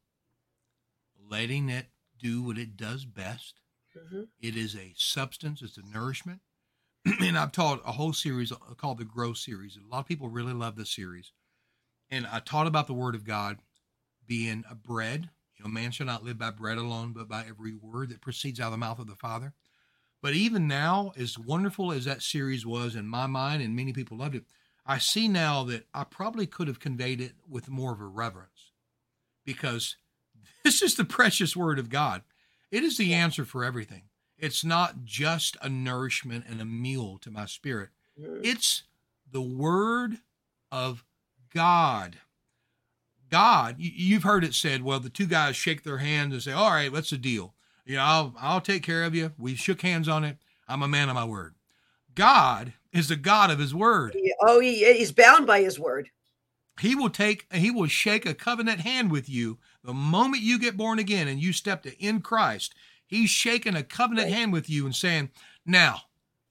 [1.29, 1.87] letting it
[2.17, 3.61] do what it does best.
[3.97, 4.23] Mm-hmm.
[4.41, 6.41] It is a substance, it's a nourishment.
[7.21, 9.77] and I've taught a whole series uh, called the Grow series.
[9.77, 11.33] A lot of people really love this series.
[12.11, 13.59] And I taught about the word of God
[14.27, 17.75] being a bread you know, man shall not live by bread alone, but by every
[17.75, 19.55] word that proceeds out of the mouth of the Father.
[20.23, 24.19] But even now, as wonderful as that series was in my mind, and many people
[24.19, 24.45] loved it,
[24.85, 28.73] I see now that I probably could have conveyed it with more of a reverence
[29.45, 29.97] because
[30.65, 32.23] this is the precious word of God.
[32.71, 34.05] It is the answer for everything.
[34.39, 38.83] It's not just a nourishment and a meal to my spirit, it's
[39.31, 40.19] the word
[40.71, 41.05] of
[41.53, 42.19] God.
[43.31, 46.71] God, you've heard it said, well, the two guys shake their hands and say, all
[46.71, 47.55] right, what's the deal?
[47.85, 49.33] You know, I'll, I'll take care of you.
[49.39, 50.39] We shook hands on it.
[50.69, 51.55] I'm a man of my word.
[52.15, 54.17] God is the God of his word.
[54.43, 56.09] Oh, he, he's bound by his word.
[56.81, 60.77] He will take, he will shake a covenant hand with you the moment you get
[60.77, 62.75] born again and you step to in Christ.
[63.07, 64.35] He's shaking a covenant right.
[64.35, 65.31] hand with you and saying,
[65.65, 66.03] now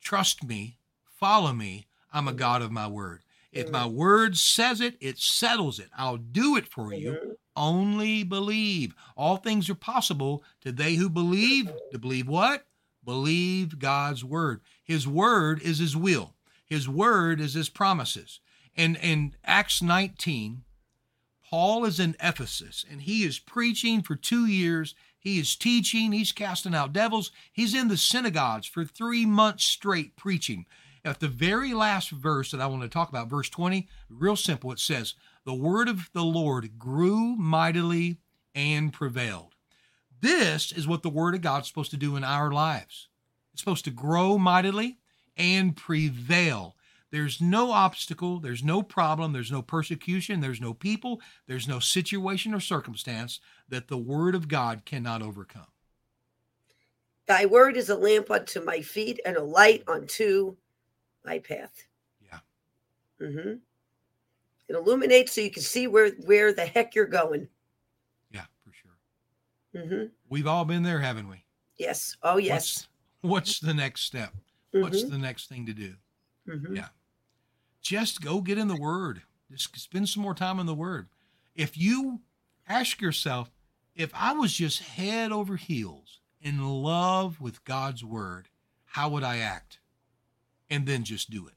[0.02, 1.88] trust me, follow me.
[2.14, 3.22] I'm a God of my word.
[3.56, 5.89] If my word says it, it settles it.
[5.97, 7.12] I'll do it for you.
[7.12, 7.32] Mm-hmm.
[7.56, 8.93] Only believe.
[9.16, 11.72] All things are possible to they who believe.
[11.91, 12.68] To believe what?
[13.03, 14.60] Believe God's word.
[14.84, 16.34] His word is his will.
[16.66, 18.41] His word is his promises.
[18.76, 20.64] And in Acts 19,
[21.49, 24.95] Paul is in Ephesus and he is preaching for two years.
[25.18, 27.32] He is teaching, he's casting out devils.
[27.53, 30.66] He's in the synagogues for three months straight preaching.
[31.06, 34.72] At the very last verse that I want to talk about, verse 20, real simple,
[34.72, 35.14] it says,
[35.45, 38.18] The word of the Lord grew mightily
[38.56, 39.53] and prevailed.
[40.20, 43.08] This is what the word of God is supposed to do in our lives.
[43.53, 44.97] It's supposed to grow mightily
[45.38, 46.76] and prevail.
[47.12, 52.51] There's no obstacle, there's no problem, there's no persecution, there's no people, there's no situation
[52.51, 53.39] or circumstance
[53.70, 55.68] that the word of God cannot overcome.
[57.28, 60.58] Thy word is a lamp unto my feet and a light unto
[61.26, 61.84] my path.
[62.21, 62.39] Yeah.
[63.21, 63.53] Mm-hmm.
[64.67, 67.47] It illuminates so you can see where where the heck you're going.
[68.32, 69.84] Yeah, for sure.
[69.84, 70.05] Mm-hmm.
[70.30, 71.43] We've all been there, haven't we?
[71.78, 72.15] Yes.
[72.23, 72.88] Oh, yes.
[73.21, 74.34] What's, what's the next step?
[74.73, 74.82] Mm-hmm.
[74.82, 75.93] What's the next thing to do?
[76.47, 76.76] Mm-hmm.
[76.76, 76.88] Yeah.
[77.82, 79.21] Just go get in the Word.
[79.51, 81.07] Just spend some more time in the Word.
[81.55, 82.21] If you
[82.67, 83.51] ask yourself,
[83.95, 88.49] if I was just head over heels in love with God's Word,
[88.86, 89.80] how would I act?
[90.70, 91.53] And then just do it.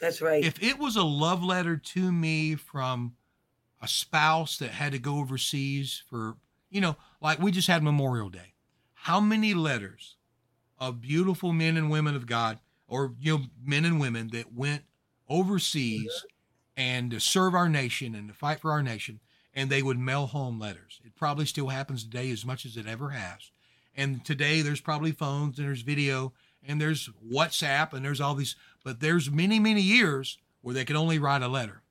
[0.00, 0.44] That's right.
[0.44, 3.14] If it was a love letter to me from
[3.82, 6.36] a spouse that had to go overseas for,
[6.70, 8.54] you know, like we just had Memorial Day.
[8.94, 10.16] How many letters
[10.78, 14.82] of beautiful men and women of God, or, you know, men and women that went
[15.28, 16.82] overseas mm-hmm.
[16.82, 19.20] and to serve our nation and to fight for our nation,
[19.52, 21.00] and they would mail home letters.
[21.04, 23.50] It probably still happens today as much as it ever has.
[23.96, 26.32] And today there's probably phones and there's video
[26.66, 30.96] and there's WhatsApp and there's all these, but there's many, many years where they could
[30.96, 31.82] only write a letter.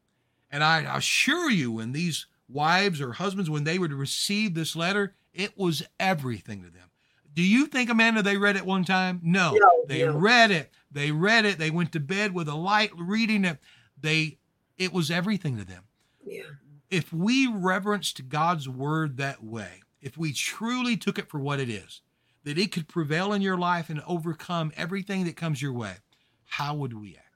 [0.49, 5.13] And I assure you, when these wives or husbands, when they would receive this letter,
[5.34, 6.89] it was everything to them.
[7.34, 9.22] Do you think, Amanda, they read it one time?
[9.24, 10.17] No, No, they no.
[10.17, 10.69] read it.
[10.91, 11.57] They read it.
[11.57, 13.59] They went to bed with a light reading it.
[13.99, 14.38] They,
[14.78, 15.84] it was everything to them.
[16.26, 16.43] Yeah.
[16.89, 21.69] If we reverenced God's word that way, if we truly took it for what it
[21.69, 22.01] is,
[22.43, 25.97] that it could prevail in your life and overcome everything that comes your way,
[26.45, 27.27] how would we act?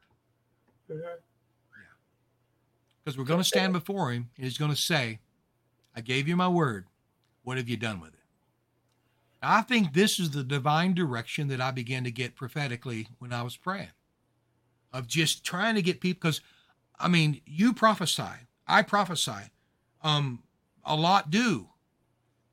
[0.89, 1.19] Mhm.
[3.03, 5.19] Because we're going to stand before him and he's going to say,
[5.95, 6.87] I gave you my word.
[7.43, 8.19] What have you done with it?
[9.41, 13.43] I think this is the divine direction that I began to get prophetically when I
[13.43, 13.91] was praying
[14.91, 16.41] of just trying to get people because
[16.97, 19.51] I mean, you prophesy, I prophesy,
[20.01, 20.43] um,
[20.83, 21.69] a lot do.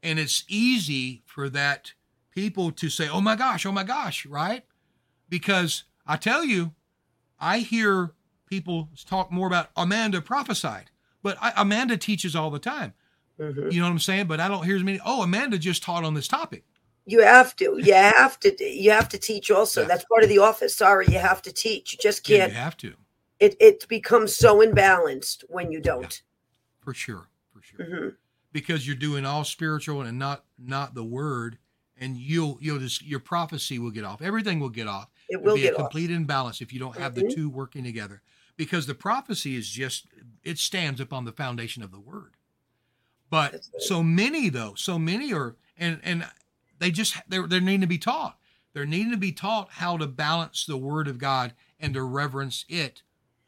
[0.03, 1.93] And it's easy for that
[2.35, 4.65] people to say, oh my gosh, oh my gosh, right?
[5.29, 6.73] Because I tell you,
[7.39, 8.13] I hear
[8.47, 10.91] people talk more about Amanda prophesied,
[11.23, 12.95] but I, Amanda teaches all the time.
[13.39, 13.73] Mhm.
[13.73, 14.27] You know what I'm saying?
[14.27, 15.01] But I don't hear as many.
[15.05, 16.65] Oh, Amanda just taught on this topic.
[17.07, 17.79] You have to.
[17.83, 18.55] You have to.
[18.65, 19.81] You have to teach also.
[19.83, 19.89] Yeah.
[19.89, 20.77] That's part of the office.
[20.77, 21.93] Sorry, you have to teach.
[21.93, 22.53] You just can't.
[22.53, 22.95] you have to,
[23.41, 26.23] It it becomes so imbalanced when you don't.
[26.81, 28.17] for sure, for sure, Mhm.
[28.53, 31.59] because you're doing all spiritual and not not the word,
[32.03, 34.21] and you'll you'll just your prophecy will get off.
[34.23, 35.11] Everything will get off.
[35.29, 35.81] It It'll will be get a off.
[35.83, 37.35] complete imbalance if you don't have the Mhm.
[37.35, 38.23] two working together.
[38.57, 40.07] Because the prophecy is just
[40.43, 42.37] it stands upon the foundation of the word.
[43.31, 43.63] But right.
[43.79, 46.29] so many though, so many are and and
[46.79, 48.39] they just they're they're needing to be taught.
[48.75, 52.65] They're needing to be taught how to balance the word of God and to reverence
[52.69, 53.03] it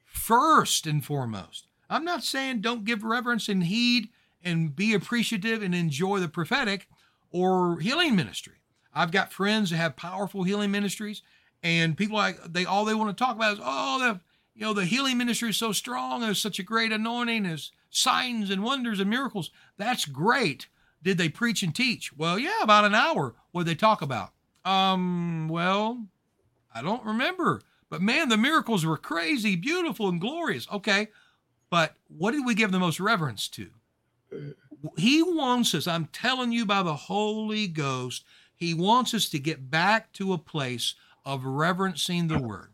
[0.04, 1.66] first and foremost.
[1.90, 4.10] I'm not saying don't give reverence and heed
[4.42, 6.88] and be appreciative and enjoy the prophetic
[7.34, 8.54] or healing ministry.
[8.94, 11.22] I've got friends that have powerful healing ministries,
[11.64, 14.20] and people like they all they want to talk about is oh the
[14.54, 16.20] you know the healing ministry is so strong.
[16.20, 17.42] There's such a great anointing.
[17.42, 19.50] There's signs and wonders and miracles.
[19.76, 20.68] That's great.
[21.02, 22.16] Did they preach and teach?
[22.16, 23.34] Well, yeah, about an hour.
[23.50, 24.30] What did they talk about?
[24.64, 26.06] Um, well,
[26.72, 27.62] I don't remember.
[27.90, 30.68] But man, the miracles were crazy, beautiful, and glorious.
[30.72, 31.08] Okay.
[31.68, 33.70] But what did we give the most reverence to?
[34.96, 38.24] He wants us, I'm telling you by the Holy Ghost,
[38.54, 42.72] he wants us to get back to a place of reverencing the word.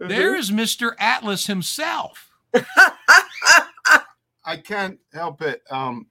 [0.00, 0.08] Mhm.
[0.08, 0.94] There is Mr.
[0.98, 2.30] Atlas himself.
[4.44, 5.62] I can't help it.
[5.70, 6.06] Um,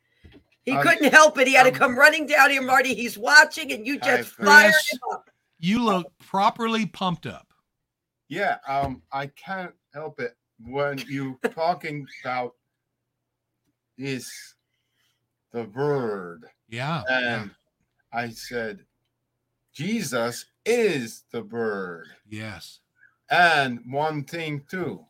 [0.64, 1.48] He I- couldn't help it.
[1.48, 2.94] He had to um, come running down here, Marty.
[2.94, 4.10] He's watching, and you just
[4.40, 4.94] I've- fired Chris.
[4.94, 5.30] him up.
[5.60, 7.48] You look properly pumped up.
[8.30, 12.54] yeah, um, I can't help it when you talking about
[13.98, 14.30] this,
[15.58, 17.04] the word, Yeah.
[17.10, 17.42] yeah.
[17.42, 17.52] and
[18.14, 18.86] I said,
[19.74, 22.08] Jesus is the bird.
[22.30, 22.80] Yes.
[23.30, 25.06] And one thing too,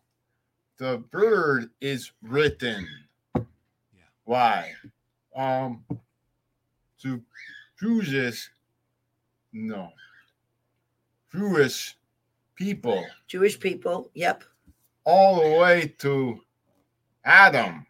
[0.77, 2.87] the bird is written.
[3.35, 3.43] Yeah.
[4.23, 4.73] Why?
[5.35, 5.83] Um,
[7.01, 7.21] to
[7.79, 8.49] Jewish,
[9.53, 9.91] no,
[11.31, 11.95] Jewish
[12.55, 14.09] people, Jewish people.
[14.15, 14.43] Yep.
[15.03, 16.39] all the way to
[17.23, 17.85] Adam,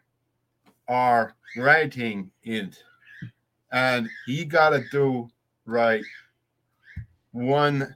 [0.88, 2.82] are writing it,
[3.70, 5.28] and he got to do
[5.66, 6.04] right.
[7.32, 7.94] One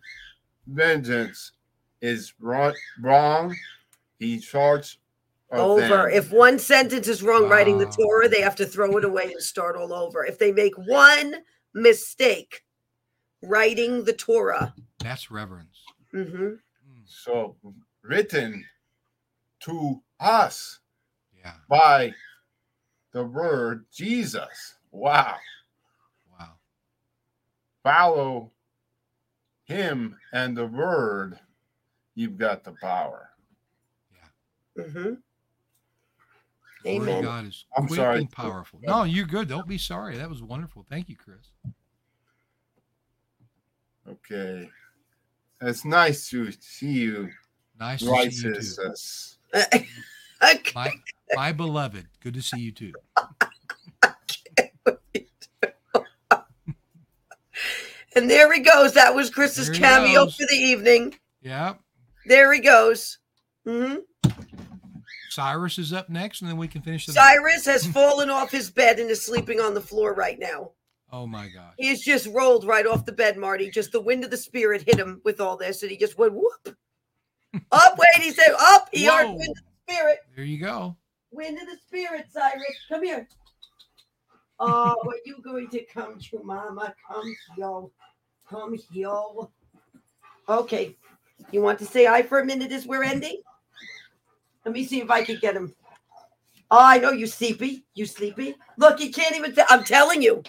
[0.67, 1.53] vengeance
[2.01, 2.75] is wrong.
[3.01, 3.57] Wrong.
[4.19, 4.99] He starts
[5.51, 5.81] over.
[5.81, 6.11] them.
[6.13, 9.43] If one sentence is wrong writing the Torah, they have to throw it away and
[9.43, 10.25] start all over.
[10.25, 11.37] If they make one
[11.75, 12.63] mistake
[13.43, 15.79] writing the Torah, That's reverence.
[16.13, 16.55] hmm
[16.89, 17.57] Mm, so
[18.03, 18.65] written
[19.61, 20.81] to us
[21.39, 21.55] Yeah.
[21.69, 22.15] by
[23.13, 24.75] the word Jesus.
[24.91, 25.37] Wow.
[26.39, 26.53] Wow.
[27.83, 28.51] Follow
[29.65, 31.39] him and the word,
[32.15, 33.29] you've got the power.
[34.77, 35.15] hmm
[36.85, 37.23] The word of Amen.
[37.23, 38.19] God is I'm quick sorry.
[38.21, 38.81] and powerful.
[38.83, 39.49] No, you're good.
[39.49, 40.17] Don't be sorry.
[40.17, 40.85] That was wonderful.
[40.89, 41.53] Thank you, Chris.
[44.09, 44.69] Okay.
[45.61, 47.31] It's nice to see you,
[47.79, 49.85] Nice to see you too.
[50.43, 50.73] Okay.
[50.75, 50.91] My,
[51.35, 52.07] my beloved.
[52.21, 52.93] Good to see you too.
[58.15, 58.95] And there he goes.
[58.95, 60.37] That was Chris's cameo goes.
[60.37, 61.15] for the evening.
[61.41, 61.75] Yeah.
[62.27, 63.19] There he goes.
[63.67, 63.97] hmm
[65.31, 67.15] Cyrus is up next, and then we can finish the.
[67.15, 70.73] Cyrus has fallen off his bed and is sleeping on the floor right now.
[71.11, 71.73] Oh my God!
[71.79, 73.71] He has just rolled right off the bed, Marty.
[73.71, 76.35] Just the wind of the spirit hit him with all this, and he just went
[76.35, 76.77] whoop.
[77.73, 78.89] up, wait, he said up.
[78.93, 79.39] He Whoa.
[79.89, 80.19] Wind of the spirit.
[80.37, 80.97] There you go.
[81.31, 82.77] Wind of the spirit, Cyrus.
[82.89, 83.29] Come here.
[84.61, 86.95] Ah, oh, are you going to come to Mama?
[87.09, 87.83] Come here.
[88.49, 89.49] Come here.
[90.49, 90.97] Okay.
[91.51, 93.41] You want to say hi for a minute as we're ending?
[94.65, 95.75] Let me see if I can get him.
[96.71, 97.85] Oh, I know you sleepy.
[97.95, 98.55] You sleepy.
[98.79, 99.55] Look, he can't even.
[99.69, 100.43] I'm telling you.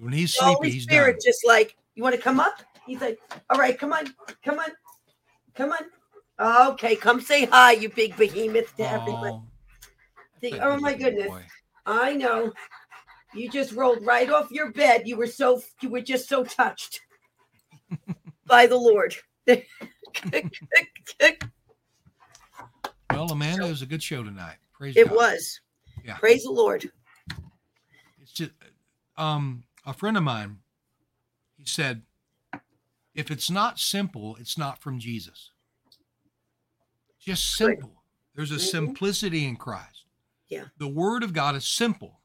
[0.00, 1.20] When he's The sleepy, Holy he's Spirit done.
[1.24, 2.62] just like, you want to come up?
[2.86, 3.18] He's like,
[3.50, 4.68] all right, come on, come on,
[5.54, 5.78] come on.
[6.38, 9.32] Okay, come say hi, you big behemoth to everybody.
[9.32, 9.42] Oh,
[10.40, 11.28] Think- good oh my goodness.
[11.28, 11.42] boy.
[11.86, 12.52] I know.
[13.34, 15.06] You just rolled right off your bed.
[15.06, 17.00] You were so you were just so touched
[18.46, 19.14] by the Lord.
[23.10, 24.56] Well, Amanda, it was a good show tonight.
[24.72, 25.00] Praise God.
[25.00, 25.60] It was.
[26.04, 26.16] Yeah.
[26.16, 26.90] Praise the Lord.
[28.20, 28.52] It's just
[29.16, 30.58] um a friend of mine,
[31.56, 32.02] he said,
[33.14, 35.52] if it's not simple, it's not from Jesus.
[37.26, 38.02] Just simple.
[38.34, 38.60] There's a Mhm.
[38.70, 40.04] simplicity in Christ.
[40.48, 40.66] Yeah.
[40.78, 42.20] The word of God is simple.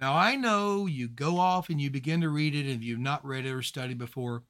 [0.00, 3.24] Now I know you go off and you begin to read it and you've not
[3.24, 4.44] read it or studied before.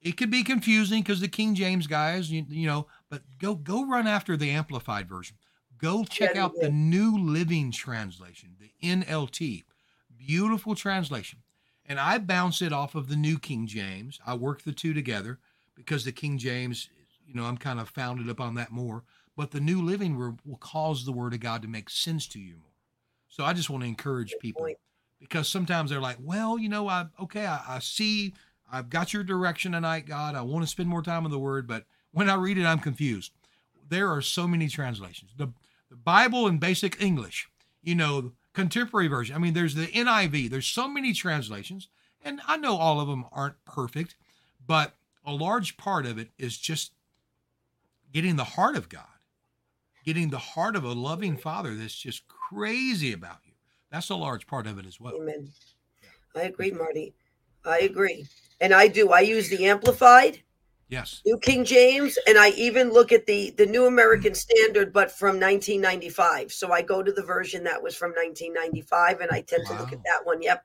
[0.00, 3.84] It could be confusing because the King James guys, you, you know, but go go
[3.84, 5.36] run after the amplified version.
[5.76, 6.64] Go check Yeah, out yeah.
[6.66, 9.64] the New Living Translation, the NLT.
[10.16, 11.42] Beautiful translation.
[11.84, 14.18] And I bounce it off of the New King James.
[14.24, 15.40] I work the two together
[15.74, 16.88] because the King James,
[17.28, 19.04] you know, I'm kind of founded upon that more.
[19.36, 22.40] But the New Living will, will cause the Word of God to make sense to
[22.40, 22.72] you more.
[23.28, 24.66] So I just want to encourage people
[25.20, 28.34] because sometimes they're like, well, you know, I okay, I, I see,
[28.72, 30.34] I've got your direction tonight, God.
[30.34, 32.80] I want to spend more time in the Word, but when I read it, I'm
[32.80, 33.32] confused.
[33.88, 35.32] There are so many translations.
[35.36, 35.48] The
[35.90, 37.48] the Bible in basic English,
[37.82, 39.36] you know, contemporary version.
[39.36, 40.50] I mean, there's the NIV.
[40.50, 41.88] There's so many translations,
[42.22, 44.16] and I know all of them aren't perfect,
[44.66, 46.92] but a large part of it is just
[48.12, 49.04] getting the heart of God,
[50.04, 53.52] getting the heart of a loving Father that's just crazy about you.
[53.90, 55.14] That's a large part of it as well.
[55.14, 55.48] Amen.
[56.36, 57.14] I agree, Marty.
[57.64, 58.26] I agree.
[58.60, 59.10] And I do.
[59.10, 60.42] I use the amplified.
[60.88, 61.20] Yes.
[61.26, 64.36] New King James, and I even look at the the New American mm.
[64.36, 66.50] Standard, but from 1995.
[66.50, 69.92] So I go to the version that was from 1995, and I tend to look
[69.92, 70.40] at that one.
[70.40, 70.64] Yep.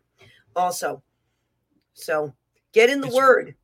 [0.56, 1.04] Also,
[1.94, 2.34] so
[2.72, 3.56] get in the It's- Word.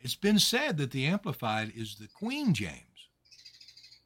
[0.00, 2.87] It's been said that the Amplified is the Queen James.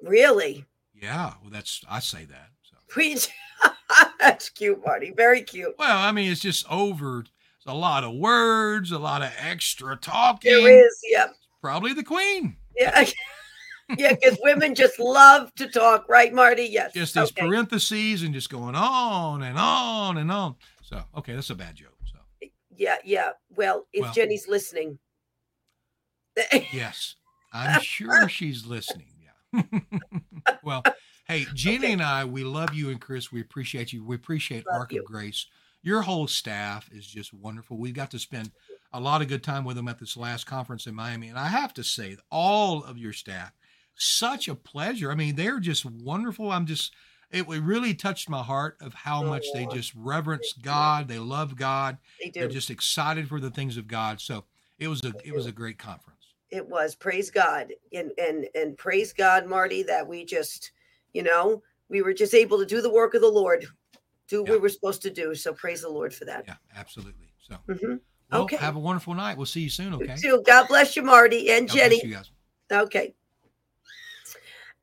[0.02, 2.48] Really, Yeah, well, that's I say that.
[2.62, 3.26] So.
[4.18, 5.12] That's cute, Marty.
[5.16, 5.74] Very cute.
[5.78, 7.20] Well, I mean, it's just over.
[7.20, 10.50] It's a lot of words, a lot of extra talking.
[10.52, 10.98] There is.
[11.10, 11.34] Yep.
[11.60, 12.56] Probably the Queen.
[12.76, 13.04] Yeah.
[13.98, 16.64] yeah, because women just love to talk, right, Marty?
[16.64, 16.92] Yes.
[16.94, 17.42] Just these Okay.
[17.46, 20.56] parentheses and just going on and on and on.
[20.82, 21.96] So, okay, that's a bad joke.
[22.10, 22.18] So,
[22.76, 23.30] Yeah, yeah.
[23.50, 24.98] Well, if Well- Jenny's listening.
[26.72, 27.16] yes,
[27.52, 29.11] I'm sure she's listening.
[30.64, 30.82] Well,
[31.26, 31.92] hey, Jenny Okay.
[31.94, 33.32] and I, we love you and Chris.
[33.32, 34.04] We appreciate you.
[34.04, 35.00] We appreciate Love Ark you.
[35.00, 35.46] of Grace.
[35.82, 37.76] Your whole staff is just wonderful.
[37.76, 38.52] We got to spend
[38.92, 41.28] a lot of good time with them at this last conference in Miami.
[41.28, 43.52] And I have to say, all of your staff,
[43.96, 45.10] such a pleasure.
[45.10, 46.52] I mean, they're just wonderful.
[46.52, 46.94] I'm just,
[47.30, 51.08] it really touched my heart of how oh, much they just reverence God.
[51.08, 51.98] They love God.
[52.20, 52.40] they do.
[52.40, 54.20] They're just excited for the things of God.
[54.20, 54.44] So
[54.78, 56.11] it was a, it was a great conference.
[56.52, 60.70] It was praise god and and and praise god marty that we just
[61.14, 63.64] you know we were just able to do the work of the lord
[64.28, 64.52] do what Yeah.
[64.56, 67.32] we were supposed to do so praise the lord for that Yeah, absolutely.
[67.38, 68.00] So, Mhm.
[68.30, 68.56] well, Okay.
[68.56, 69.36] have a wonderful night.
[69.36, 69.92] We'll see you soon.
[69.94, 70.14] You Okay.
[70.16, 70.42] too.
[70.46, 72.30] god bless you marty and God jenny you guys.
[72.70, 73.14] okay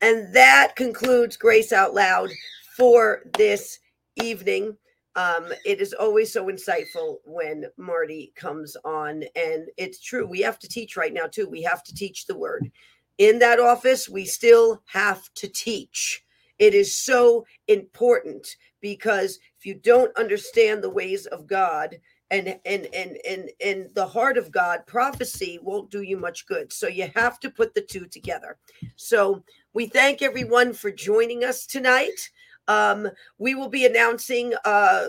[0.00, 2.30] and that concludes grace out loud
[2.76, 3.78] for this
[4.16, 4.76] evening
[5.16, 9.24] um, it is always so insightful when Marty comes on.
[9.34, 10.26] And it's true.
[10.26, 11.48] We have to teach right now, too.
[11.48, 12.70] We have to teach the word.
[13.18, 16.24] In that office, we still have to teach.
[16.58, 21.98] It is so important because if you don't understand the ways of God
[22.30, 26.72] and and and and and the heart of God, prophecy won't do you much good.
[26.72, 28.56] So you have to put the two together.
[28.96, 29.42] So
[29.72, 32.30] we thank everyone for joining us tonight.
[32.68, 33.08] Um,
[33.38, 35.06] we will be announcing uh,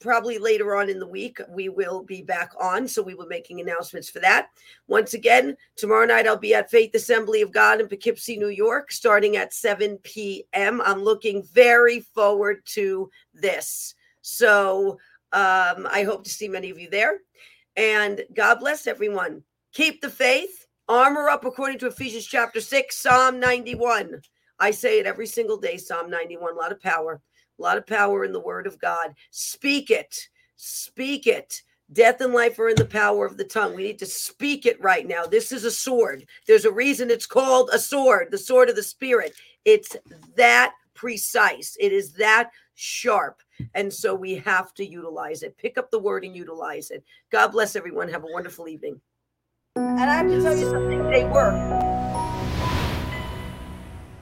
[0.00, 1.38] probably later on in the week.
[1.48, 4.48] We will be back on, so we will be making announcements for that.
[4.88, 8.92] Once again, tomorrow night I'll be at Faith Assembly of God in Poughkeepsie, New York,
[8.92, 10.80] starting at 7 p.m.
[10.82, 13.94] I'm looking very forward to this.
[14.22, 14.98] So
[15.32, 17.18] um, I hope to see many of you there.
[17.76, 19.42] And God bless everyone.
[19.72, 24.20] Keep the faith, armor up according to Ephesians chapter 6, Psalm 91.
[24.58, 26.52] I say it every single day, Psalm 91.
[26.52, 27.20] A lot of power,
[27.58, 29.14] a lot of power in the word of God.
[29.30, 31.62] Speak it, speak it.
[31.92, 33.76] Death and life are in the power of the tongue.
[33.76, 35.24] We need to speak it right now.
[35.24, 36.26] This is a sword.
[36.46, 39.34] There's a reason it's called a sword, the sword of the spirit.
[39.64, 39.96] It's
[40.36, 43.42] that precise, it is that sharp.
[43.74, 45.56] And so we have to utilize it.
[45.58, 47.04] Pick up the word and utilize it.
[47.30, 48.08] God bless everyone.
[48.08, 49.00] Have a wonderful evening.
[49.76, 51.54] And I have to tell you something, they work.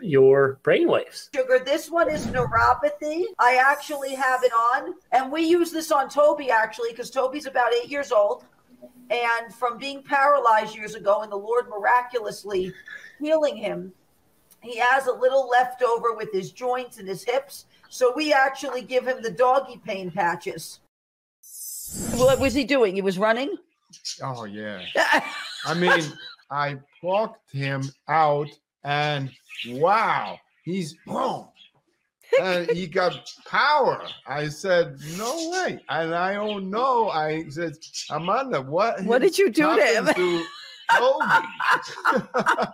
[0.00, 1.30] your brain waves.
[1.34, 3.24] Sugar, this one is neuropathy.
[3.38, 7.72] I actually have it on, and we use this on Toby actually because Toby's about
[7.74, 8.44] eight years old.
[9.10, 12.72] And from being paralyzed years ago, and the Lord miraculously
[13.20, 13.92] healing him,
[14.62, 17.66] he has a little left over with his joints and his hips.
[17.90, 20.80] So we actually give him the doggy pain patches.
[22.14, 22.94] What was he doing?
[22.94, 23.56] He was running?
[24.22, 24.80] Oh yeah.
[25.66, 26.02] I mean,
[26.50, 28.48] I plucked him out,
[28.84, 29.30] and
[29.68, 31.48] wow, he's boom.
[32.40, 34.02] And he got power.
[34.26, 35.80] I said, no way.
[35.88, 37.08] And I don't know.
[37.08, 37.74] I said,
[38.10, 39.04] Amanda, what?
[39.04, 40.06] What did you do to him?
[40.06, 40.44] to
[40.98, 41.24] Toby?"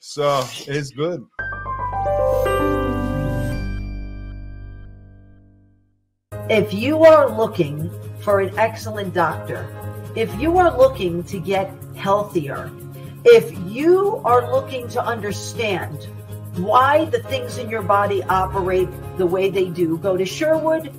[0.00, 1.24] so it's good.
[6.48, 7.90] If you are looking
[8.20, 9.68] for an excellent doctor,
[10.16, 12.70] if you are looking to get healthier,
[13.26, 16.06] if you are looking to understand
[16.56, 18.88] why the things in your body operate
[19.18, 20.92] the way they do, go to Sherwood.tv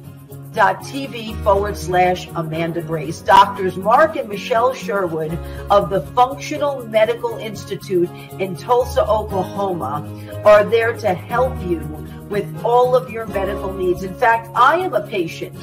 [1.43, 3.21] forward slash Amanda Grace.
[3.21, 5.31] Doctors Mark and Michelle Sherwood
[5.71, 8.09] of the Functional Medical Institute
[8.39, 10.05] in Tulsa, Oklahoma
[10.43, 11.79] are there to help you
[12.29, 14.03] with all of your medical needs.
[14.03, 15.55] In fact, I am a patient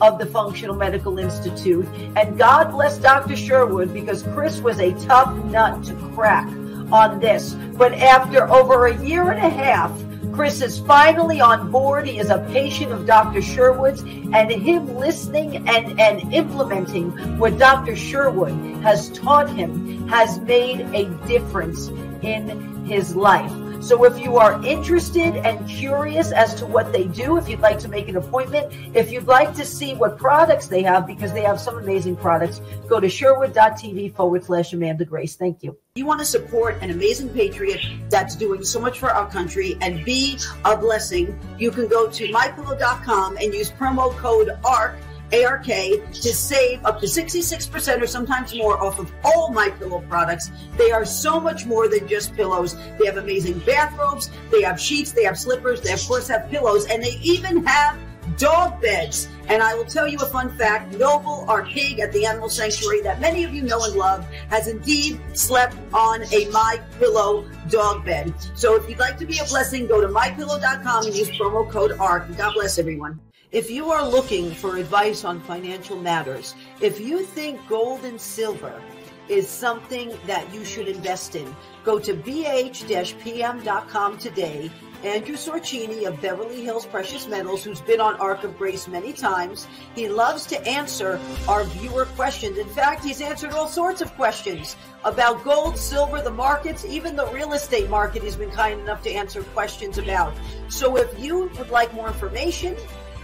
[0.00, 1.86] of the Functional Medical Institute,
[2.16, 3.36] and God bless Dr.
[3.36, 6.48] Sherwood because Chris was a tough nut to crack
[6.92, 7.54] on this.
[7.76, 9.92] But after over a year and a half,
[10.32, 12.06] Chris is finally on board.
[12.06, 13.42] He is a patient of Dr.
[13.42, 17.96] Sherwood's, and him listening and, and implementing what Dr.
[17.96, 21.88] Sherwood has taught him has made a difference
[22.22, 23.52] in his life.
[23.80, 27.78] So if you are interested and curious as to what they do, if you'd like
[27.80, 31.42] to make an appointment, if you'd like to see what products they have, because they
[31.42, 35.34] have some amazing products, go to sherwood.tv forward slash Amanda Grace.
[35.34, 35.78] Thank you.
[35.94, 37.80] You want to support an amazing patriot
[38.10, 42.28] that's doing so much for our country and be a blessing, you can go to
[42.28, 44.96] mypillow.com and use promo code ARK
[45.32, 50.50] ARK to save up to 66% or sometimes more off of all my pillow products.
[50.76, 52.76] They are so much more than just pillows.
[52.98, 56.86] They have amazing bathrobes, they have sheets, they have slippers, they of course have pillows,
[56.86, 57.98] and they even have
[58.36, 59.28] dog beds.
[59.48, 63.02] And I will tell you a fun fact Noble, our pig at the animal sanctuary
[63.02, 68.04] that many of you know and love, has indeed slept on a My Pillow dog
[68.04, 68.32] bed.
[68.54, 71.92] So if you'd like to be a blessing, go to mypillow.com and use promo code
[71.98, 72.36] ARK.
[72.36, 73.20] God bless everyone.
[73.52, 78.80] If you are looking for advice on financial matters, if you think gold and silver
[79.28, 84.70] is something that you should invest in, go to bh-pm.com today.
[85.02, 89.66] Andrew Sorchini of Beverly Hills Precious Metals, who's been on Ark of Grace many times,
[89.96, 91.18] he loves to answer
[91.48, 92.56] our viewer questions.
[92.56, 97.26] In fact, he's answered all sorts of questions about gold, silver, the markets, even the
[97.28, 98.22] real estate market.
[98.22, 100.34] He's been kind enough to answer questions about.
[100.68, 102.76] So if you would like more information,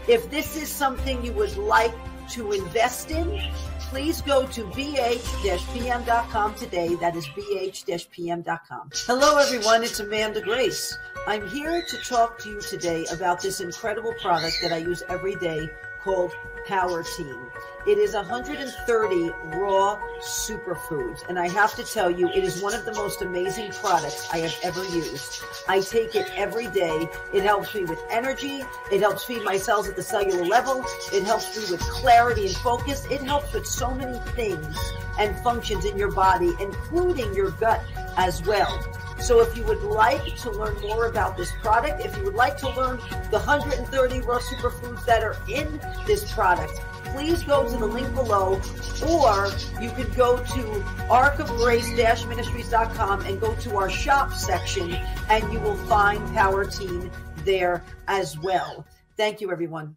[0.08, 1.94] if this is something you would like
[2.30, 3.40] to invest in,
[3.88, 6.94] please go to bh-pm.com today.
[6.96, 8.90] That is bh-pm.com.
[9.06, 9.84] Hello, everyone.
[9.84, 10.98] It's Amanda Grace.
[11.26, 15.36] I'm here to talk to you today about this incredible product that I use every
[15.36, 15.68] day
[16.02, 16.32] called
[16.66, 17.50] Power Team.
[17.86, 22.84] It is 130 raw superfoods, and I have to tell you, it is one of
[22.84, 25.42] the most amazing products I have ever used.
[25.68, 27.08] I take it every day.
[27.32, 28.62] It helps me with energy.
[28.90, 30.84] It helps feed my cells at the cellular level.
[31.12, 33.06] It helps me with clarity and focus.
[33.10, 34.76] It helps with so many things
[35.18, 37.82] and functions in your body, including your gut
[38.16, 38.82] as well.
[39.18, 42.58] So if you would like to learn more about this product, if you would like
[42.58, 42.98] to learn
[43.30, 46.72] the 130 raw superfoods that are in this product,
[47.16, 48.60] please go to the link below
[49.08, 49.48] or
[49.80, 50.62] you could go to
[51.08, 54.92] arkofgrace-ministries.com and go to our shop section
[55.30, 58.84] and you will find POWRTEIN there as well.
[59.16, 59.96] Thank you, everyone.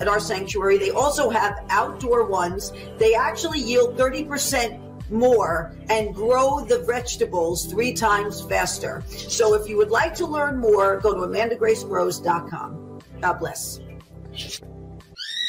[0.00, 0.78] at our sanctuary.
[0.78, 2.72] They also have outdoor ones.
[2.98, 9.02] They actually yield 30% more and grow the vegetables three times faster.
[9.08, 13.00] So if you would like to learn more, go to amandagracegrows.com.
[13.20, 13.80] God bless.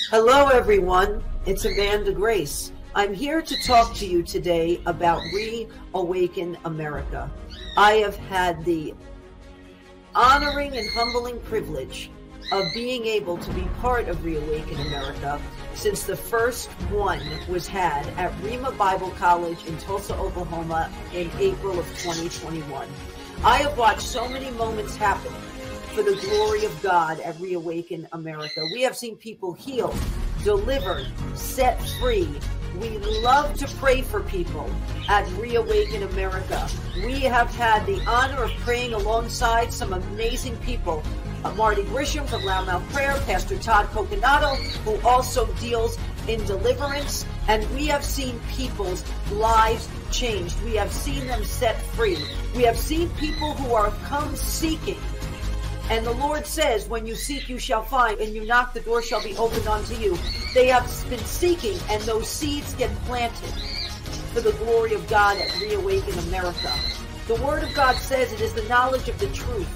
[0.09, 1.23] Hello, everyone.
[1.45, 2.71] It's Amanda Grace.
[2.95, 7.29] I'm here to talk to you today about Reawaken America.
[7.77, 8.95] I have had the
[10.15, 12.09] honoring and humbling privilege
[12.51, 15.39] of being able to be part of Reawaken America
[15.75, 21.79] since the first one was had at Rhema Bible College in Tulsa, Oklahoma in April
[21.79, 22.87] of 2021.
[23.43, 25.31] I have watched so many moments happen
[25.93, 28.61] for the glory of God at Reawaken America.
[28.73, 29.97] We have seen people healed,
[30.43, 32.29] delivered, set free.
[32.79, 34.69] We love to pray for people
[35.07, 36.67] at Reawaken America.
[36.97, 41.03] We have had the honor of praying alongside some amazing people
[41.55, 45.97] Marty Grisham from Loudmouth Prayer, Pastor Todd Coconato, who also deals
[46.27, 47.25] in deliverance.
[47.47, 50.61] And we have seen people's lives changed.
[50.63, 52.17] We have seen them set free.
[52.55, 54.99] We have seen people who are come seeking.
[55.89, 59.01] And the Lord says, when you seek, you shall find, and you knock, the door
[59.01, 60.17] shall be opened unto you.
[60.53, 63.53] They have been seeking, and those seeds get planted
[64.33, 66.71] for the glory of God at Reawaken America.
[67.27, 69.67] The Word of God says it is the knowledge of the truth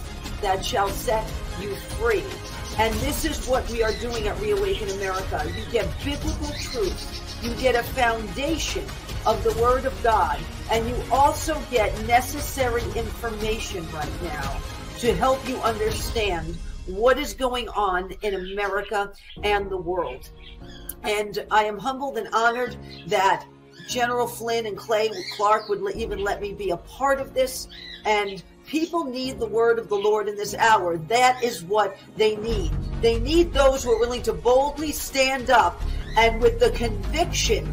[0.41, 1.25] that shall set
[1.61, 2.23] you free.
[2.77, 5.43] And this is what we are doing at Reawaken America.
[5.55, 7.43] You get biblical truth.
[7.43, 8.85] You get a foundation
[9.25, 10.39] of the Word of God.
[10.71, 14.59] And you also get necessary information right now
[14.99, 16.57] to help you understand
[16.87, 19.13] what is going on in America
[19.43, 20.29] and the world.
[21.03, 22.77] And I am humbled and honored
[23.07, 23.45] that
[23.87, 27.67] General Flynn and Clay Clark would even let me be a part of this.
[28.05, 28.43] And
[28.73, 30.97] People need the word of the Lord in this hour.
[30.97, 32.71] That is what they need.
[33.01, 35.79] They need those who are willing to boldly stand up
[36.17, 37.71] and with the conviction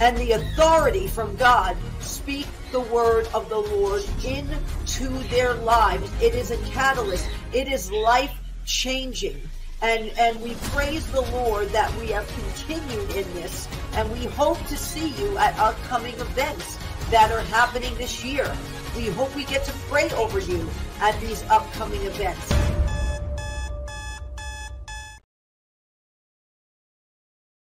[0.00, 6.10] and the authority from God speak the word of the Lord into their lives.
[6.20, 7.28] It is a catalyst.
[7.52, 8.34] It is life
[8.66, 9.40] changing.
[9.80, 14.58] And, and we praise the Lord that we have continued in this and we hope
[14.66, 16.78] to see you at upcoming events
[17.12, 18.52] that are happening this year.
[18.96, 20.68] We hope we get to pray over you
[21.00, 22.91] at these upcoming events.